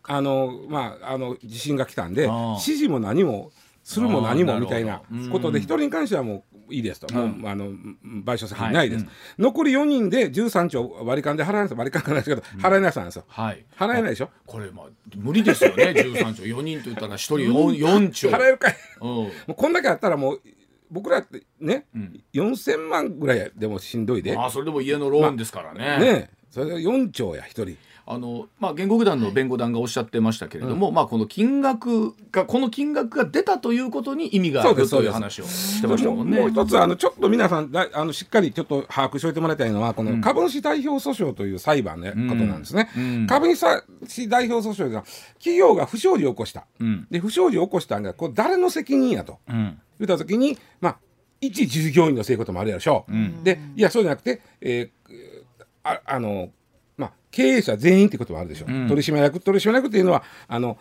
[0.03, 3.51] あのまああの地震が来たんで指示も何も
[3.85, 9.05] するも何もみたいなことで1人に関してはもういいですと、もうあの賠償責任ないです、
[9.37, 12.29] 残り4人で13兆割り勘で払えない割り勘かないです。
[12.31, 14.29] けど、払えない人なんですよ、はい、払えないでしょ？
[14.47, 15.93] これまあ無理ですよね。
[15.95, 16.43] 13兆。
[16.43, 18.29] 4人と言ったら1人 4, 4兆。
[18.29, 20.41] 払えるかい、うん、もうこんだけあったらもう
[20.89, 24.35] 僕らってね、うん、4000万ぐらいでもしんどいで。
[24.35, 36.39] あそれでも家のローンですからね、まあ、ねそれで4兆や1人あのまあ、原告団の弁護団がおっしゃってましたけれども、はいまあ、この金額がこの金額が出たということに意味があるという話をしてましたもんね。
[36.39, 42.91] もう一つあのちょっと皆さんあのしっかりちょっと把握しておいてもらいたいのはこの株主代表訴訟という裁判のことなんですね。
[42.95, 43.03] うん。
[43.03, 43.59] うん、株主
[44.29, 45.03] 代表訴訟が
[45.39, 50.97] 企業が不祥事を起こした、うん、で不祥事を起こしたんがこれ誰の責任やと、言った時に、まあ、
[51.41, 53.43] 一従業員のせいこともあるやろしょう。
[53.43, 56.49] でいやそうじゃなくて、えー、ああのまあ、
[57.35, 58.65] 経営者全員ってこともあるでしょ。
[58.65, 60.77] う、うん、取締役取締役っていうのはあの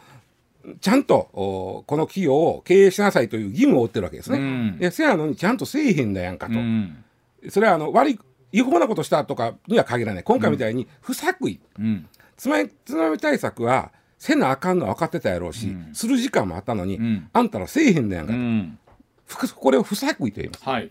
[0.80, 4.38] ちゃんとこの企業を経営しなさいという義務を負ってるわけですね。
[4.38, 7.04] うん、でせやのにちゃんとせえへんだやんかと、うん、
[7.48, 8.20] それはあの悪い
[8.52, 10.22] 違法なことしたとかには限らない。
[10.22, 17.00] 今回みたいに不作為、うん、つまり津波対策はせなあかんの分かってたやろうし、する時間もあったのに、
[17.32, 18.38] あんたらせえへんねやんかと、
[19.56, 20.68] これを不作為と言います。
[20.68, 20.90] はい。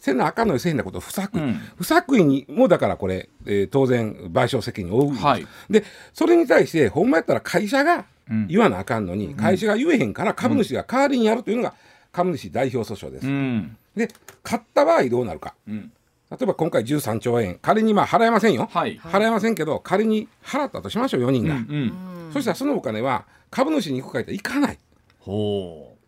[0.00, 8.04] せなあかんのにせえへんなこと不作為、うん、不作為にもだからこれ、えー、当然賠償責任を負うはい、でそれに対してほんまやったら会社が
[8.48, 11.74] 言わなあかんのに、会社が言えへんから株主が代わりにやるというのが
[12.12, 13.26] 株主代表訴訟です。
[13.26, 14.08] うん、で
[14.44, 15.92] 勝った場合どうなるか、うん、
[16.30, 24.78] 例えば今回13兆円仮にまあ払えませんよ、はい、払えませんけど仮に払ったとしましょう4人が、うんうん、そしたらそのお金は株主に行くかいといかない。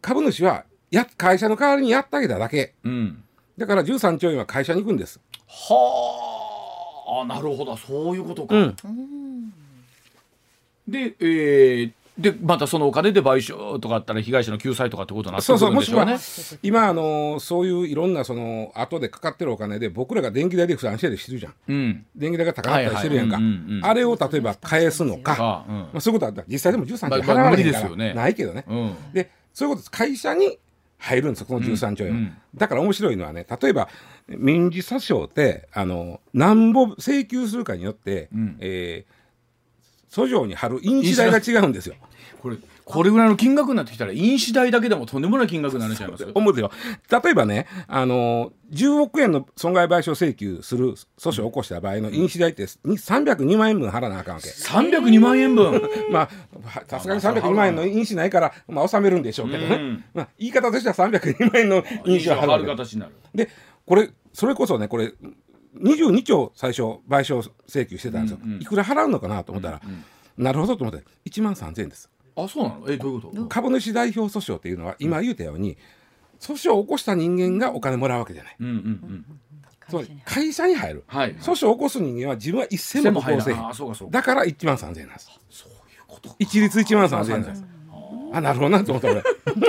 [0.02, 3.22] 株主はや会社の代わりにやってあげただけ、うん、
[3.56, 5.20] だから13兆円は会社に行くんです。
[5.46, 7.24] はあ。
[7.26, 7.76] なるほど。
[7.76, 8.76] そういうことか、うん、
[10.86, 16.18] で、えー、でまたそのお金で賠償とかあったら被害者の救済とかってことになってくるんでしょうね。
[16.18, 16.58] そうそう。
[16.62, 23.38] 今あのそういういろんなその後でかかってるお金で僕らが電気代で負担してるしてるじゃん、うん、電気代が高かったりしてるやんか、
[23.88, 30.58] あれを例えば返すのか、うん、まあ、そういうことは実際でも13兆払わないから、ないけどね、うん、でそういうこと会社に
[31.00, 33.88] 入るんですよこの13兆円、うん、だから面白いのはね例えば
[34.28, 41.96] 民事訴訟ってあのなんぼ請求するかによって、うん、えー、訴状に貼る印紙代が違うんですよ。
[42.40, 42.56] これ
[42.90, 46.24] これぐらいの金額になってきたら印紙代だけでもとんでもない金額になっちゃいます。
[46.24, 46.30] よ。
[46.34, 46.72] 思うよ。
[47.08, 54.48] 例えばねあの10億円の損害賠償請求する訴訟を起こした場合の印紙代って302万円分払わなあかんわけ。
[54.48, 55.80] 302万円分。
[56.10, 56.28] まあ
[56.88, 63.12] さすがに302万円の印紙ないから、まあ、納めるんでしょうけどね、うん、まあ、言い方としては302万円の印紙を払う形になる。
[63.32, 63.48] で
[63.86, 65.14] これそれこそねこれ
[65.80, 69.90] 22兆最初賠償請求してたんですよ、うんうん、いくら払うのかなと思ったら、うん
[70.38, 72.10] うん、なるほどと思って1万3000円です。
[72.44, 72.84] あそうなの？
[72.88, 73.46] えどういうこと？
[73.46, 75.76] 株主代表訴訟っていうのは今言うたように、
[76.40, 78.56] 訴訟を起こした人間がお金もらうわけじゃない。
[78.60, 79.24] うんうんうん。
[79.88, 83.52] つまり会社に入る、はい、訴訟を起こす人間は自分は一銭も得せ
[84.10, 85.30] だから1万3000円なんです。
[85.50, 85.76] そういう
[86.06, 87.64] こと一律1万3000円なんです
[88.32, 89.22] あなるほどなと思った俺。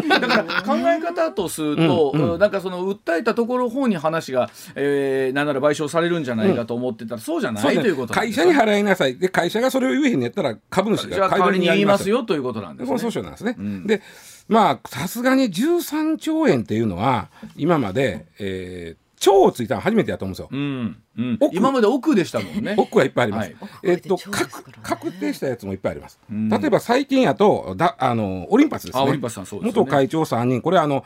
[0.08, 9.18] だから考え方とすると、うんうん、なんかその訴えたところ方に話が、えー、なんなら賠償されるんじゃないかと思ってたら、うん、そうじゃないということ会社に払いなさい。
[9.18, 12.98] で会社がそれを言えへんねやったら株主が代わりに言いますよということなんですね。
[12.98, 13.56] この訴訟なんですね。
[13.58, 14.02] うん、で
[14.48, 20.50] まあさすがに13兆円っていうのは今まで、えー、超をついたの初めてやと思うんですよ。
[20.52, 22.74] うんうん、今まで奥でしたもんね。
[22.76, 23.54] 奥はいっぱいあります。
[23.60, 26.20] はい、えっと確確定したやつもいっぱいあります。
[26.30, 29.04] うん、例えば最近やとだあのオリンパスですね。
[29.04, 31.06] オリンパスさんそうです、ね、元会長3人これあの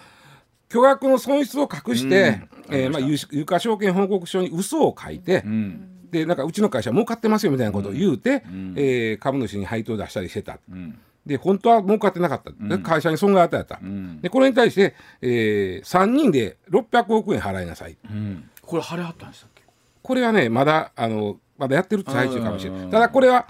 [0.70, 5.44] 巨額の損失を隠して、うん、えー、まあ有価証券報告書に嘘を書いて。
[5.46, 19.64] うんでなんかうちの会社儲かってますよみたいなことを言うて、うん、えー、株主に配当出したりしてた、うん、で本当は儲かってなかった、うん、会社に損害与えた、うん、でこれに対して、えー、3人で600億円払いなさい、うん、これ払いはったんでしたっけ？
[20.04, 22.90] これはねまだあのまだやってる最中かもしれない。
[22.90, 23.48] ただこれは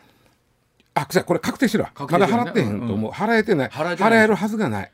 [0.94, 3.70] あこれ確定してるわ、ね、まだ払ってへんと思う、払えてない。
[3.70, 4.92] 払えるはずがない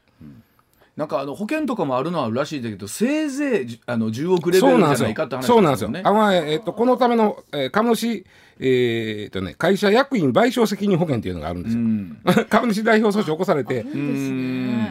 [1.02, 5.90] なんかあの保険とかもあるのはらしいんだけどせいぜいあの10億レベルじゃないかって話そうなんですよ。
[6.04, 8.24] あのえっ、とこのための、えー、株主
[8.64, 12.46] えーとね、会社役員賠償責任保険っていうのがあるんですよ。
[12.46, 13.84] 株主代表訴訟起こされて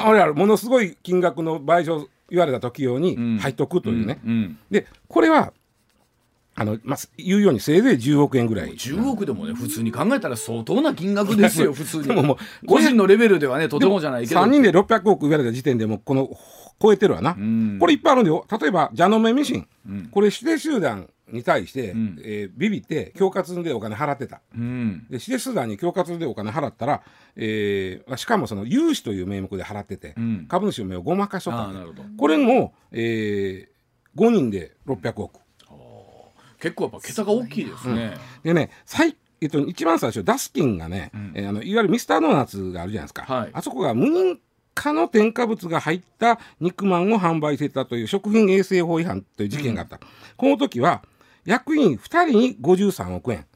[0.01, 4.19] あれあれものすごい金額の賠償言われた時用に入っとくというね。
[4.73, 5.53] でこれは
[6.61, 8.75] あのまあ、言うようにせいぜい10億円ぐらい。
[8.75, 12.09] 10億でもね普通に考えたら相当な金額ですよ普通に。
[12.09, 14.43] でももう個人のレベルではねとてもじゃないけど。
[14.43, 16.29] 3人で600億言われた時点でもこの
[16.79, 17.35] 超えてるわな、
[17.79, 18.45] これいっぱいあるんだよ。
[18.61, 27.03] 例えばジャノメミシン、うん、これ指定集団に対して、うん、えー、ビビって恐喝でお金払ってた、うん、で指定集団に恐喝でお金払ったら、
[27.37, 31.71] えー、しかもその融資という名目で払ってて、うん、株主の目をごまかしとった
[32.19, 35.41] これも、えー、5人で600億
[36.61, 38.17] 結構やっぱ桁が大きいですね。
[38.43, 44.37] でね最えっと、一番最初ダスキンがね、うん、えー、あのいわゆるミスタードーナツがあるじゃないですか、はい、あそこが無認
[44.75, 50.03] 可の添加物が入った肉まんを販売してたという食品衛生法違反という事件があった、うん、
[50.37, 51.03] この時は
[51.47, 53.47] 役員2人に53億円。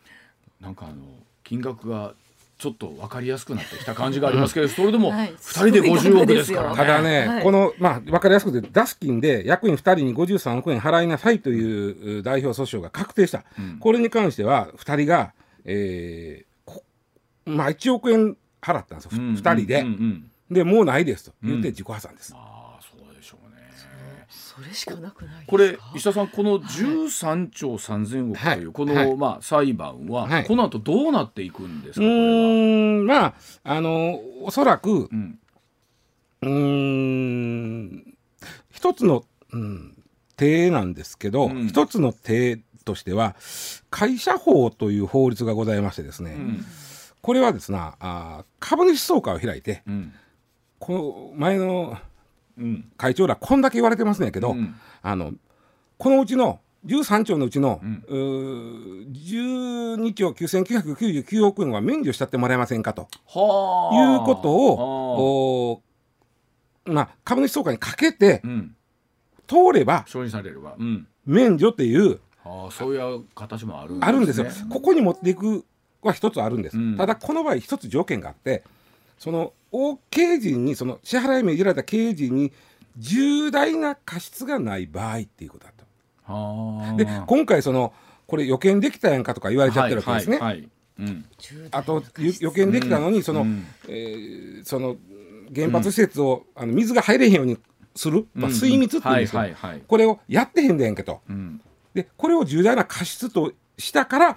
[0.59, 1.05] なんかあの
[1.43, 2.15] 金額が
[2.57, 6.77] ちょっと分かりやすくなってきた感じがありますけど、 それでも2人で50億ですからね。
[6.77, 13.45] ただね、はい、この、まあ、分かりやすくて、ダスキンで役員2人に53億円払いなさいという代表訴訟が確定した。
[13.59, 15.33] うん、これに関しては、2人が、
[15.65, 16.81] えー、
[17.47, 19.85] まあ、1億円払ったんですよ、2人で。
[20.51, 22.35] で、もうないですと言って自己破産です。
[22.35, 22.54] うん
[24.55, 32.07] それしかなくないこれ石田さんこの13兆3000億という、この、はい、まあ、裁判は、はい、この後どうなっていくんですか？
[32.07, 35.09] うんまああのおそらく
[36.43, 38.15] うん。
[38.71, 39.97] 一つの、うん、
[40.37, 43.35] 手なんですけど、うん、一つの手としては
[43.89, 46.65] 会社法という法律がございましてですね、うん。
[47.23, 50.13] これはですねあ株主総会を開いて、うん、
[50.79, 51.97] この前の
[52.97, 55.33] 会長らこんだけ言われてますねんけど、うん、あの
[55.99, 58.05] このうちの13兆のうちの、うん、
[59.13, 63.03] 12兆9999億円は免除したってもらえませんかと。
[63.03, 65.83] いうことを
[66.87, 68.77] まあ、株主総会にかけて、うん、
[69.47, 74.47] 通れば承認されれば、うん、免除っていうあそういう形もあるんです、ね、あるんですよ。
[74.69, 75.65] ここに持っていく
[76.03, 78.63] は一つあるんです、うん、ただこの場合一つ条件があって
[79.19, 79.53] その
[80.11, 82.53] 経営陣にその支払い命じられた経営陣に
[82.97, 86.97] 重大な過失がない場合っていうことだと。
[86.97, 87.93] で今回その
[88.27, 90.39] これ予見できたやんかとか言われちゃってるわけですね。
[90.39, 90.59] はいはい。
[90.59, 91.25] はいうん、
[91.73, 94.97] あと予見できたのにその、うん、えー、その
[95.53, 97.59] 原発施設を、あの水が入れへんように
[97.97, 99.43] する、まあ、水密っていうんですよ、
[99.87, 101.21] これをやってへんでんけと、
[101.95, 104.37] でこれを重大な過失としたから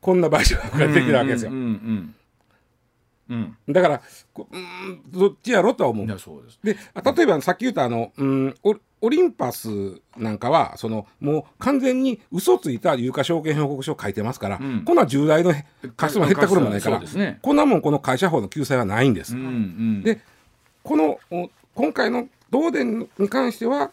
[0.00, 1.50] こんな賠償ができるわけですよ。
[1.50, 2.14] うん、
[3.68, 4.02] だから、
[4.36, 6.06] うん、どっちやろとは思う。
[6.64, 6.76] で
[7.16, 8.54] 例えばさっき言ったあの、うん、
[9.00, 15.52] オリンパスなんかはそのもう完全に嘘ついた有価証券報告書を書いてますから、うん、こんな重大の
[15.96, 19.36] 貸しも減ったくるもないから、ね、こんなもんこの会社法の救済はないんです。
[19.36, 20.20] うんうん、で
[20.82, 21.18] この
[21.74, 23.90] 今回の東電に関しては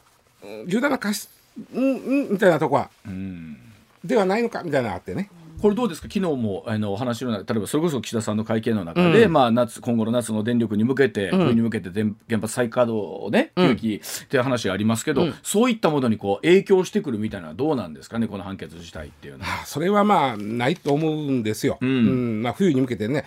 [0.65, 1.29] 重大な貸し、
[1.73, 3.57] うん、みたいなとこは、うん、
[4.03, 5.29] ではないのかみたいなのがあってね。
[5.61, 6.07] これどうですか？
[6.07, 18.27] 昨日もあのお話の中例えばそれこそ岸田さんの会見の中で、うん、まあ、夏今後の夏の電力に向けて、うん、冬に向けて原発再稼働をね急きっていう話ありますけど、うん、そういったものにこう影響してくるみたいなのはどうなんですかね？
[18.27, 19.65] この判決自体っていうのは。
[19.65, 21.77] それはまあないと思うんですよ。
[21.81, 22.41] うん。
[22.43, 23.25] まあ、冬に向けてね。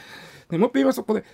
[0.50, 1.24] でもう一回言いますとこれ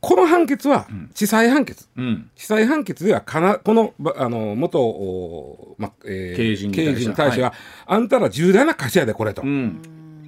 [0.00, 9.42] この判決は地裁判決、うん、地裁判決ではかなこのあの元、まえー、経営陣に対しては、はい、あんたら重大な貸しやでこれと。
[9.42, 9.80] うん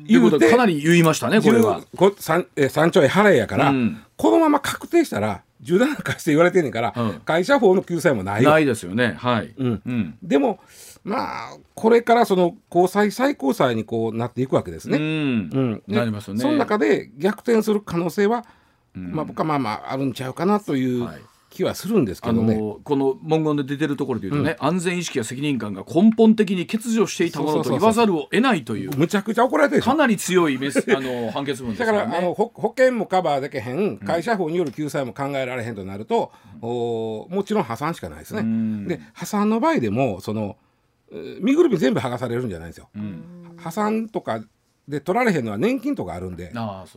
[0.06, 1.82] 言うてかなり言いましたねこれは。
[2.18, 9.14] 三え三兆円払えやから、うん、このまま確定したら重大な貸して言われてんねんから、うん、会社法の救済もないないですよね。
[9.18, 9.82] はい、うん。
[9.84, 10.60] うん、でも
[11.04, 14.98] まあこれからその高裁最高裁にこうなっていくわけですね。
[14.98, 16.40] うん、なりますよね。
[16.40, 18.44] その中で逆転する可能性は、
[18.94, 21.04] まあ僕はまあまああるんちゃうかなという。
[21.04, 21.20] はい
[21.54, 22.56] 気はするんですけどね。
[22.56, 31.80] この文言で出てるところで言うとね、うん、安全意識や責任感が根本的に欠如していたものと言わざるを得ないというむちゃくちゃ怒られてるかなり強いメスあの判決文です。
[31.80, 38.88] ね、 だからあの保険もカバーできへん会社法による救済も考えられへんとなると、うん、おもちろん破産しかないですね。
[38.88, 40.56] で破産の場合でもその
[41.40, 42.88] 身ぐるみ全部剥がされるんじゃないんですよ。
[43.56, 44.42] 破産とか
[44.88, 46.52] で取られへんのは年金とかあるんで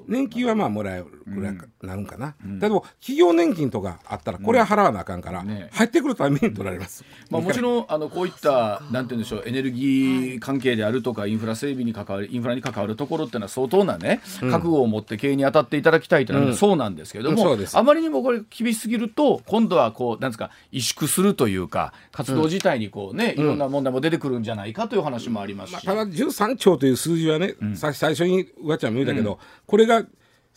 [0.07, 2.07] 年金はまあもらえるぐらいなるん。
[2.07, 30.05] かな、うん、でも企業年金とかあったらこれは払わなあかんから、ね、入ってくるために取られます、まあ、もちろんあのこういったなんて言うんでしょうエネルギー関係であるとかインフラ整備に関わるインフラに関わるところっていうのは相当なね、覚悟を持って経営に当たっていただきたいというのはそうなんですけれども、うん、あまりにもこれ厳しすぎると今度はこうなんですか萎縮するというか活動自体にこうね、いろんな問題も出てくるんじゃないかという話もありますし、まあ、ただ13兆という数字はね、最初にわちゃんも言うたけど、うん、これが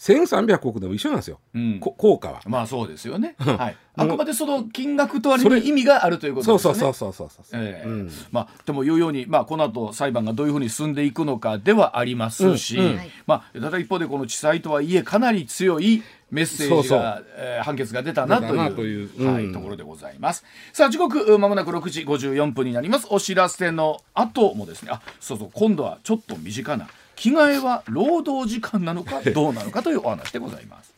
[0.01, 2.41] 1300億でも一緒なんですよ、うん、効果は。
[2.47, 3.37] まあそうですよね。
[3.39, 6.75] はい、あくまでその金額とは意味があるということですね。
[6.75, 7.45] そうそうそうそうそう。
[7.53, 12.85] えーうん、まあでも言うように、まあこの後裁判がどういうふうに進んでいくのかではありますし、うん。
[12.85, 18.55] うん、まあただ一方でこの地裁とはいえかなり強いメッセージがえー、判決が出たなと
[18.85, 20.47] いうはい、ところでございます。
[20.73, 23.07] さあ時刻まもなく6時54分になります。
[23.11, 25.51] お知らせの後もですね、あそうそう。
[25.53, 26.89] 今度はちょっと身近な
[27.21, 30.95] 着替えは労働時間なのか どうなのかというお話でございます。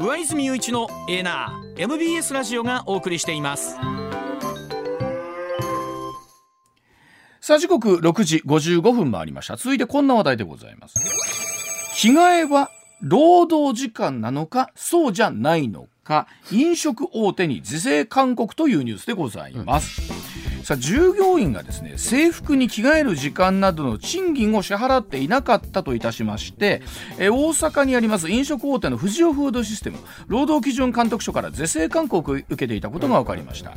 [0.00, 3.76] 上泉雄一のエナー MBS ラジオがお送りしています。
[7.42, 9.56] さあ時刻6時55分回りました。
[9.56, 10.94] 続いてこんな話題でございます。
[11.96, 12.70] 着替えは
[13.02, 20.21] 労働時間なのかそうじゃないのか飲食大手に是正勧告というニュースでございます、うん
[20.72, 26.82] さあ従業員がですね制服に着替える時間などの賃金を支払っていなかったといたしまして
[27.18, 33.74] え大阪にあります飲食大手の藤尾フードシステム労働基準監督署から是正勧告を受けていたことが分かりました、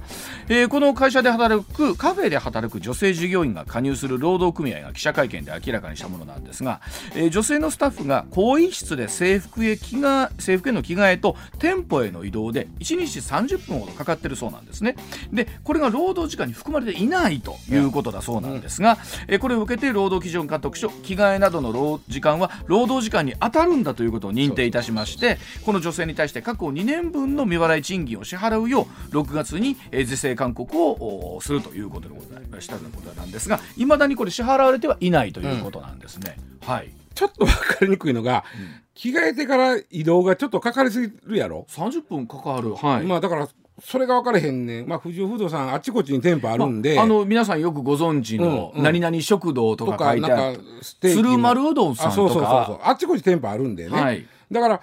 [0.48, 6.80] えー、この会社で働くカフェで働く女性従業員が加入する労働組合が記者会見で明らかにしたものなんですが、
[7.16, 9.98] えー、女性のスタッフが更衣室で制服へ着
[10.40, 14.96] 制服への着替えと店舗への移動で1日30分ほどかかってるそうなんですね。
[15.34, 36.38] でこれが労働時間に含まれれていないということだそうなんですが、えこれを受けて労働基準監督署着替えなどの労時間は労働時間に当たるんだということを認定いたしましてこの女性に対して過去2年分の未払い賃金を支払うよう6月に、え是正勧告をするということでございましたということなんですがいまだにこれ支払われてはいないということなんですね。
[36.62, 36.92] うん、はい。
[37.14, 42.76] ちょっと分かりにくいのが、うん、着替えてから移動がちょっとかかりすぎるやろ？30分かかる。
[42.76, 43.04] はい。
[43.06, 43.48] まあだから
[43.84, 50.60] それが分からへんねまあ富士不動産あっちこっちに店舗あるんで、まあ、あの皆さんよくご存知の、何々食堂とか書いてある
[51.02, 52.16] 鶴丸うどんさんとか。
[52.16, 52.80] そうそうそうそう。
[52.84, 54.76] あっちこっち店舗あるんでね、はい、だから、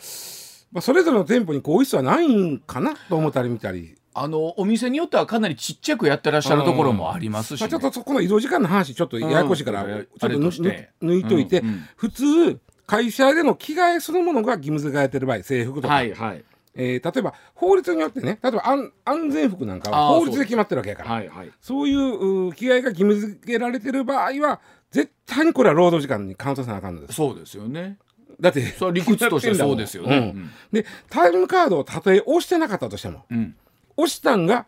[0.73, 3.95] まあ、それぞれの店舗に更衣室はないんかなと思ったり見たり。
[4.15, 16.45] あのお店によってはかなりちっちゃくやってらっしゃるところもありますし、ね、まあ、ちょっとそこの移動時間の話ちょっとややこしいから、ちょっと抜いといて、うんうん、普通会社での着替えそのものが義務付けられてる場合制服とか、はいはい
[16.75, 21.09] えー、例えば法律によってね例えば安安全服なんかは法律で決まってるわけやから。
[21.09, 24.61] そう,、はいはい、そういう着替えが義務付けられてる場合は
[24.91, 27.15] 絶対にこれは労働時間にカウントさなあかんのです。
[27.15, 27.99] そうですよね。
[28.41, 33.55] だってそれ理屈としてそうですよね、うん、でタイムカードをたとえ押してなかったとしても、うん、
[33.97, 34.67] 押したんが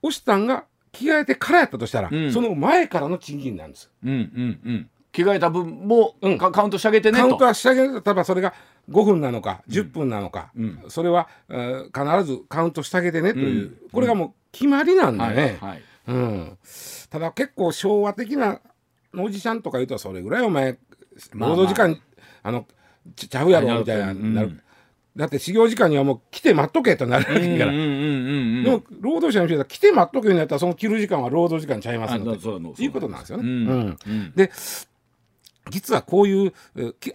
[0.00, 3.90] 押したんが着替えてからやったとしたら、うん、その前からの賃金なんです。
[4.02, 8.54] うんうんうん着替えた分も、うん、カウントしてあげてねカウントはしてあげる例えばそれが
[8.90, 16.58] 5分なのか10分なのか、うん、それは、えー、必ずカウントしてあげてねという、うん、これがもう決まりなんだね、はいはい、うん、
[17.10, 18.60] ただ結構昭和的な
[19.16, 20.78] おじちゃんとか言うとそれぐらいお前
[21.32, 21.98] 労働時間、まあ。
[21.98, 21.98] ま
[22.44, 22.66] あ、あの
[23.14, 24.62] ちゃうやろみたいななる、
[25.16, 27.72] だって始業時間にはもう来て待っとけとなるわけから。
[27.72, 33.44] でも労働者の人は来て待っとけになったらその着る時間は労働時間ちゃいますのということなんですよね。
[33.44, 33.98] うん。
[34.06, 34.50] うん、で
[35.70, 36.52] 実はこういう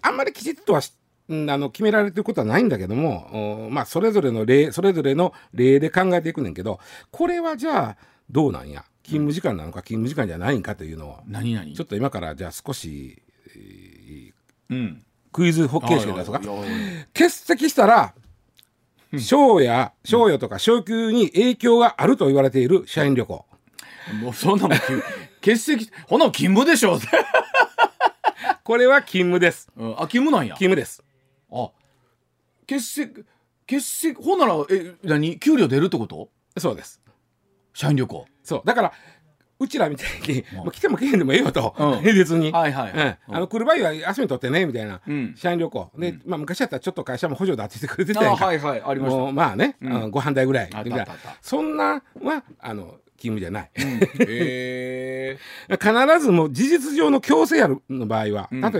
[0.01, 0.83] あんまりきちっとはあ
[1.29, 6.79] の決められてることはないんだけどもまあそれぞれの例それぞれの例で考えていくねんけど
[7.11, 7.97] これはじゃあ
[8.29, 8.83] どうなんや？
[9.03, 11.73] 勤務時間なのか勤務時間じゃないんかというのを何々？
[11.73, 13.21] ちょっと今からじゃあ少し、
[13.55, 14.33] えー、
[14.69, 15.03] うん。
[15.31, 16.39] クイズホッケー式出すか
[17.13, 18.13] 欠席したら
[19.19, 23.45] 賞や賞与とか昇給に影響があると言われている社員旅行。
[24.21, 24.77] もうそんなもん
[25.41, 26.99] 欠席ほな勤務でしょう
[28.67, 30.55] これは勤務です、うん、あ勤務なんや。
[30.55, 31.01] 勤務です。
[31.49, 31.71] あ
[32.69, 33.23] 欠席
[33.65, 35.39] 欠席ほんならえ何？
[35.39, 36.27] 給料出るってこと？
[36.57, 37.01] そうです。
[37.73, 38.25] 社員旅行。
[38.43, 38.61] そう。
[38.65, 38.93] だから
[39.57, 43.19] うちらみたいに、もう来ても来へんでもええよと、平日に、はいはいはい。
[43.29, 44.99] あの来る場合は休み取ってねみたいな、
[45.37, 45.89] 社員旅行。
[45.97, 48.47] で、まあ、昔やったらちょっと会社も補助だっててくれてたやんか。
[48.47, 48.81] はいはい。
[48.85, 49.31] ありました。
[49.31, 50.69] まあね、うご飯代ぐらい。
[50.83, 51.07] みたいな
[51.41, 53.71] そんなはあの勤務じゃない、
[54.19, 55.37] え
[55.69, 58.79] 必ずも事実上の強制あるの場合は、例えば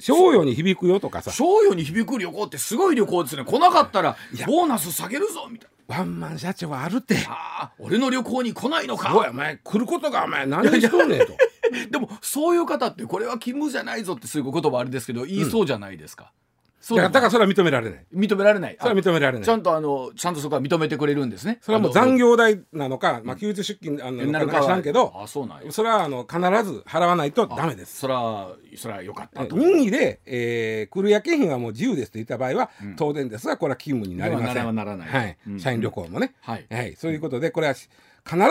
[0.00, 1.30] 賞与に響くよとかさ。
[1.30, 3.44] 賞与に響く旅行ってすごい旅行ですね。
[3.44, 5.96] 来なかったらボーナス下げるぞみたいな。
[5.96, 7.16] ワンマン社長はあるって。
[7.28, 9.16] ああ俺の旅行に来ないのか。
[9.16, 11.32] おいお前来ることがお前何しとんねんと。
[11.90, 16.32] でもそういう方ってこれは勤務じゃないぞってそういう言葉あれですけど言いそうじゃないですか、
[16.80, 17.10] そうだ。
[17.10, 18.06] からそれは認められない。
[18.14, 18.76] 認められない。
[18.80, 19.44] それは認められない。
[19.44, 21.58] ちゃんとあのちゃんとそこは認めてくれるんですね。
[21.60, 23.98] それはもう残業代なのか、まあ、休日出勤
[24.30, 27.98] なるか知らんけどあそうなんそれはあの必ず払わないとダメです。
[27.98, 34.74] それはそれはよかった任意で、えー、来る夜勤費はもう自由ですと言った場合は、うん、当然ですがこれは勤務になりません。
[34.74, 37.90] ならない、はい、うん、社員旅行もね、はい、はい、そういうことでこれは必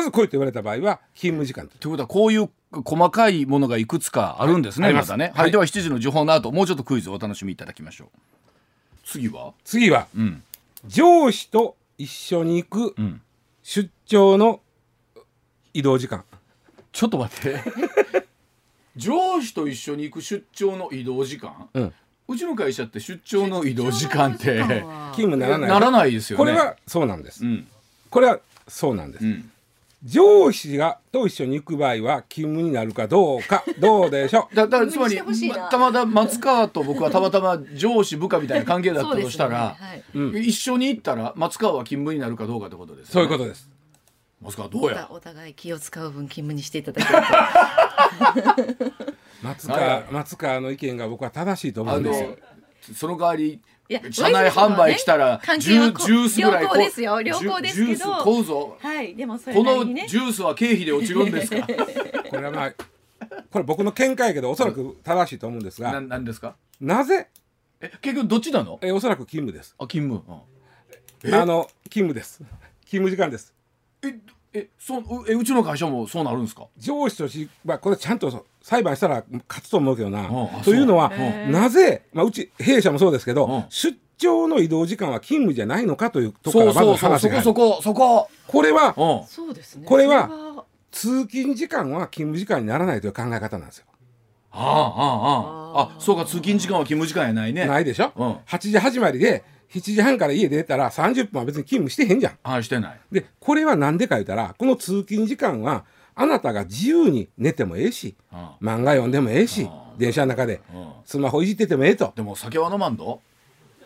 [0.04, 8.08] ず来いと言われた場合は勤務時間ということはこういう細かいものがいくつかあるんですね、はい、またね、はい、では7時の時報の後もうちょっとクイズをお楽しみいただきましょう。
[9.06, 9.54] 次は？
[9.64, 10.44] 次は、うん、
[10.86, 12.96] 上司と一緒に行く
[13.64, 14.60] 出張の
[15.74, 16.26] 移動時間、
[16.92, 17.62] ちょっと待って。
[18.98, 21.94] 上司と一緒に行く出張の移動時間、うん、
[22.28, 24.60] うちの会社って出張の移動時間って
[25.14, 25.70] 勤務 ならない？
[25.70, 26.44] ならないですよね。
[26.44, 27.68] これはそうなんです、うん、
[28.10, 29.52] これはそうなんです、うん
[30.04, 34.56] 上司がと一緒に行く場合は勤務になるかどうか どうでしょう？
[34.56, 35.24] だだからつまりた
[35.78, 43.70] またま松川と僕はたまたま上司部下みたいな関係だったとしたら、ねはい、一緒に行ったら松川は勤務になるかどうかってことです、ね、そういうことです。
[44.40, 45.08] 松川どうや？
[45.10, 47.08] お互い気を使う分勤務にしていただけ
[49.42, 52.38] 松川松川の意見が僕は正しいと思うんですよ。
[52.96, 53.60] その代わり
[54.12, 58.12] 車内販売来たらジュースぐらい良好ですよ良好ですけど。
[58.18, 58.78] 買うぞ。
[58.82, 61.66] はいでもそれこのジュースは経費で落ちるんですか？
[62.30, 62.72] これはまあ
[63.52, 66.56] これ僕の見解やけどおそらく正しいと思うんですがななんですか？
[66.82, 67.28] なぜ？
[67.80, 68.80] え結局どっちなの？
[68.82, 69.76] えおそらく勤務です。
[69.80, 70.24] あ勤務、
[71.24, 72.38] うん、あの勤務です。
[72.86, 73.54] 勤務時間です。
[74.04, 74.20] え
[74.54, 76.68] えそうえうちの会社もそうなるんですか？
[76.78, 80.30] 上司とし、まあ、これちゃんと裁判したら勝つと思うけどな。
[80.66, 81.10] というのは、
[81.50, 88.30] なぜ、まあ、うち弊社もそうですけど、出張の移動時間は勤務じゃないのかというところからまず話がそこそこそこ。
[88.46, 93.86] これは、これは通勤時間は勤務時間にならないという考え方なんですよ。
[94.52, 95.96] ああああああ。
[95.98, 97.68] そうか通勤時間は勤務時間やないね。
[97.68, 102.38] ないでしょ、うん、8時始まりで7時半から家出たら30分は別に勤務してへんじゃん。
[102.44, 103.00] はいしてない。
[103.14, 105.86] でこれは何でか言ったらこの通勤時間は
[106.20, 108.16] あなたが自由に寝てもええし、
[108.62, 110.62] 漫画読んでもええし、電車の中で、
[111.06, 112.12] スマホいじっててもええと。
[112.16, 113.22] でも酒は飲まんの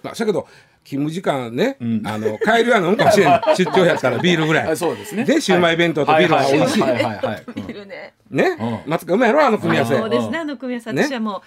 [0.02, 0.48] まあ、だけど
[0.84, 3.42] 勤務時間ね、うん、あの帰り は飲むかもしれん。
[3.56, 4.78] 出張やったらビールぐらい。
[4.78, 5.26] そうですね。
[5.26, 6.80] でシウマイ弁当とビールが美味しい。
[6.80, 8.14] ビールね。
[8.32, 9.46] ね、松川うまいやろ？
[9.46, 9.98] あの組み合わせ。
[9.98, 10.38] そうですね。
[10.40, 11.04] あの組み合わせ。
[11.04, 11.42] 私はもう、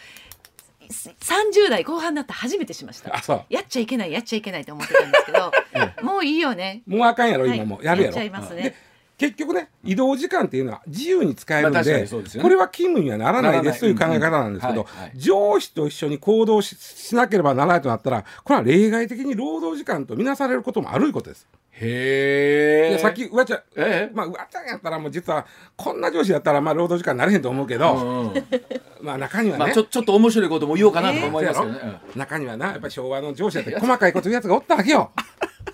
[0.88, 3.10] 30代後半になって初めてしました。
[3.48, 5.52] やっちゃいけないやっちゃいけないと思ってたんですけど
[6.06, 6.82] もういいよね。
[6.86, 7.80] もうあかんやろ今も。
[7.82, 8.10] やるやろ。
[8.10, 8.74] やっちゃいますね
[9.16, 12.06] 結局ね移動時間っていうのは自由に使えるので,、
[12.42, 21.46] これは勤務にはならないですという考え方なんですけど、上司と一緒に行動しなければならないとなったらこれは例外的に労働時間とみなされることもあるいうことです。
[21.72, 22.98] へえ。
[22.98, 25.46] さっきうわちゃん、えまあうわちゃんやったらもう実は
[25.76, 28.44] こんな上司やったらまあ労働時間になれへんと思うけど、うんうん、
[29.02, 31.78] まあ中にはね、まあ、ちょちょっと面白いことも言おうかなと思いますよね。
[31.82, 35.10] えー、中にはなやっぱり昭和の上司やって細かいこと言うやつがおったわけよ。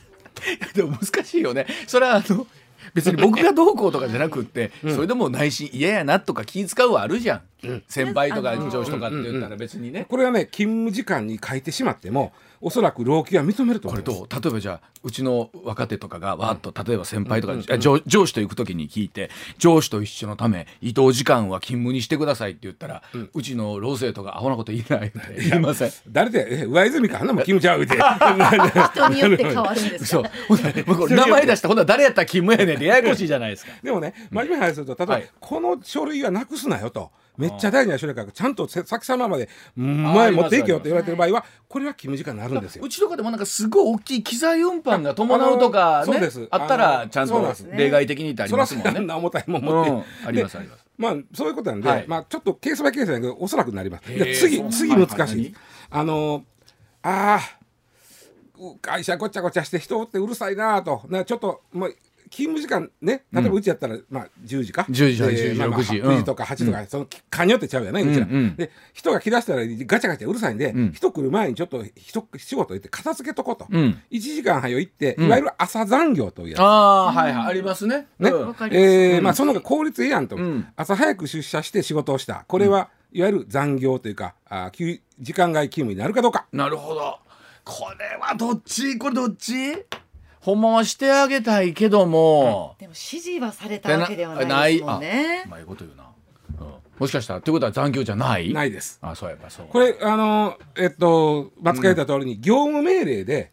[0.75, 1.67] でも難しいよね。
[1.87, 2.47] それはあの。
[2.95, 12.33] 別に僕がどうこうとかじゃなくって、 うん、それでも内心嫌やなとか気使うはあるじゃん、うん、先輩とか上司とかって言ったら別にね、これはね勤務時間に書いてしまっても
[12.63, 25.13] おそらく老朽は認めるとこれと例えばじゃあうちの若手とかがわーっと例えば先輩とか、うん、上上司と行く時に聞いて上司と一緒のため移動時間は勤務にしてくださいって言ったら、うん、うちの老生とかアホなこと言えない
[25.51, 25.91] 言いません？
[26.09, 27.97] 誰で上泉かあんなも勤務ちゃうって。
[28.93, 30.25] 人によって変わるんです そう。
[31.09, 33.73] 名前出したほんな誰やったら勤務やねんってややこしいじゃないですか。
[33.83, 37.11] でもね真面目な話すると例えば、はい、この書類はなくすなよと。
[37.37, 42.85] めっちゃ大事な書類からちゃんと先様まで前持っていけよって言われてる場合はこれは勤務時間になるんですよ。
[42.85, 46.21] うちとかでもなんかすごい大きい機材運搬が伴うとかね
[46.51, 48.93] あったらちゃんと例外的にってありますもんね。
[48.95, 50.85] そんな重たいもん持って、うん、ありますあります。
[50.99, 54.05] まあそういうことなんで、はい、まあちょっとケースバイケースだけどおそらくなります。
[54.35, 55.55] 次次難しい。
[55.91, 56.45] あの
[57.03, 57.61] ああ
[58.83, 61.97] 会社ごちゃごちゃして人ってうるさいなとなちょっともう
[62.31, 64.87] 勤務時間ね例えばうちやったら、まあ、10時か。
[64.89, 68.27] 10時10時、まあ、6時、9時とか8時とか、そのかによってちゃうよねうちら、
[68.57, 78.07] で人が来だしたらガチャガチャうるさいんで、人来る前にちょっと人仕事行って片付けとこうと、う1時間早いって、いわゆる朝残業というやつ、ああはいはいありますね。
[78.19, 78.31] ね、
[78.71, 80.39] えーまあ、その方が効率いいやんと、
[80.77, 82.45] 朝早く出社して仕事をした。
[82.47, 86.47] これは、いわゆる残業というかあ時間外勤務になるかどうか。
[86.53, 87.19] なるほど。
[87.65, 88.99] これはどっち？
[88.99, 89.85] これどっち？
[90.41, 95.45] ほんまはしてあげたいけども、でも指示はされたわけではないですもんね。
[95.49, 95.63] まあ、い。
[95.63, 96.05] うこと言うな。
[96.99, 98.53] もしかしたらということは残業じゃない？
[98.53, 98.99] ないです。
[99.03, 99.67] あそうやっぱそう。
[99.69, 103.53] これあのえっと松川言った通りに、業務命令で、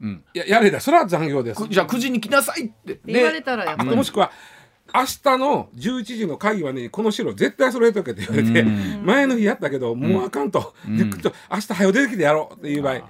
[0.00, 1.66] うん、ややれだそれは残業です。
[1.68, 3.00] じゃあ9時に来なさいって。
[3.06, 4.30] 言われたらやっぱもしくは
[4.92, 8.64] 明日の11時の会議はねこの資料絶対揃えとけって言われて
[9.04, 13.08] 前の日やったけどもうあかんと、うん、明日早出てきてやろうっていう場合。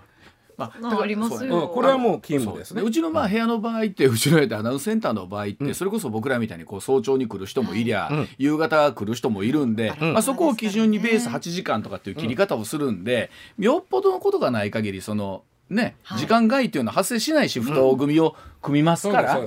[0.80, 2.82] まあ、ありますよ、これはもう勤務ですね。
[2.82, 19.40] うちのまあ部屋の場合って うちの部屋アナウンスセンターの場合って、それこそ僕らみたいにこう早朝に来る人もいりゃ、夕方来る人もいるんで、まあ、そこを基準にベース8時間とかっていう切り方をするんで、よっぽどのことがない限りそのね、時間外っていうのは発生しないシフト組を組みますから、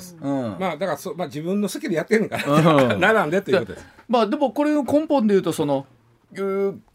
[0.57, 3.85] まあだからそ、まあ、自分の好きでやってるから、 並んでということです。
[4.07, 5.85] まあでもこれの根本で言うとその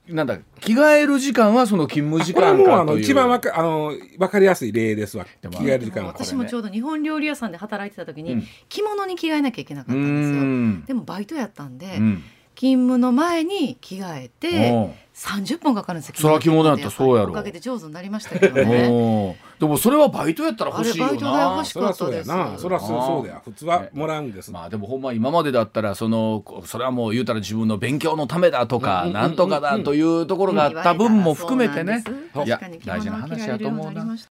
[0.08, 3.00] なんだ着替える時間はその勤務時間かという。
[3.00, 5.26] 一番わかあの分かりやすい例ですわ。
[5.42, 10.86] 着替える時間は、私もちょうど日本料理屋さんで働いてた時に、うん、着物に着替えなきゃいけなかったんですよ。
[10.86, 12.22] でもバイトやったんで、うん、
[12.54, 17.30] 勤務の前に着替えて30分かかるんですよそれは着物やったらそうやろ。
[17.30, 21.10] おかげで上手になりましたけどねでもそれはバイトやったら欲しいよな。
[21.10, 22.30] バイトが欲しかったです。
[22.58, 32.04] それはそうだよ普通はもらうんです、まあでもほんま今までだったらそのそれはもう言うたら自分の勉強のためだとか、うなんとかだというところがあった分も含めてね、
[32.44, 34.16] いや大事な話やと思うな。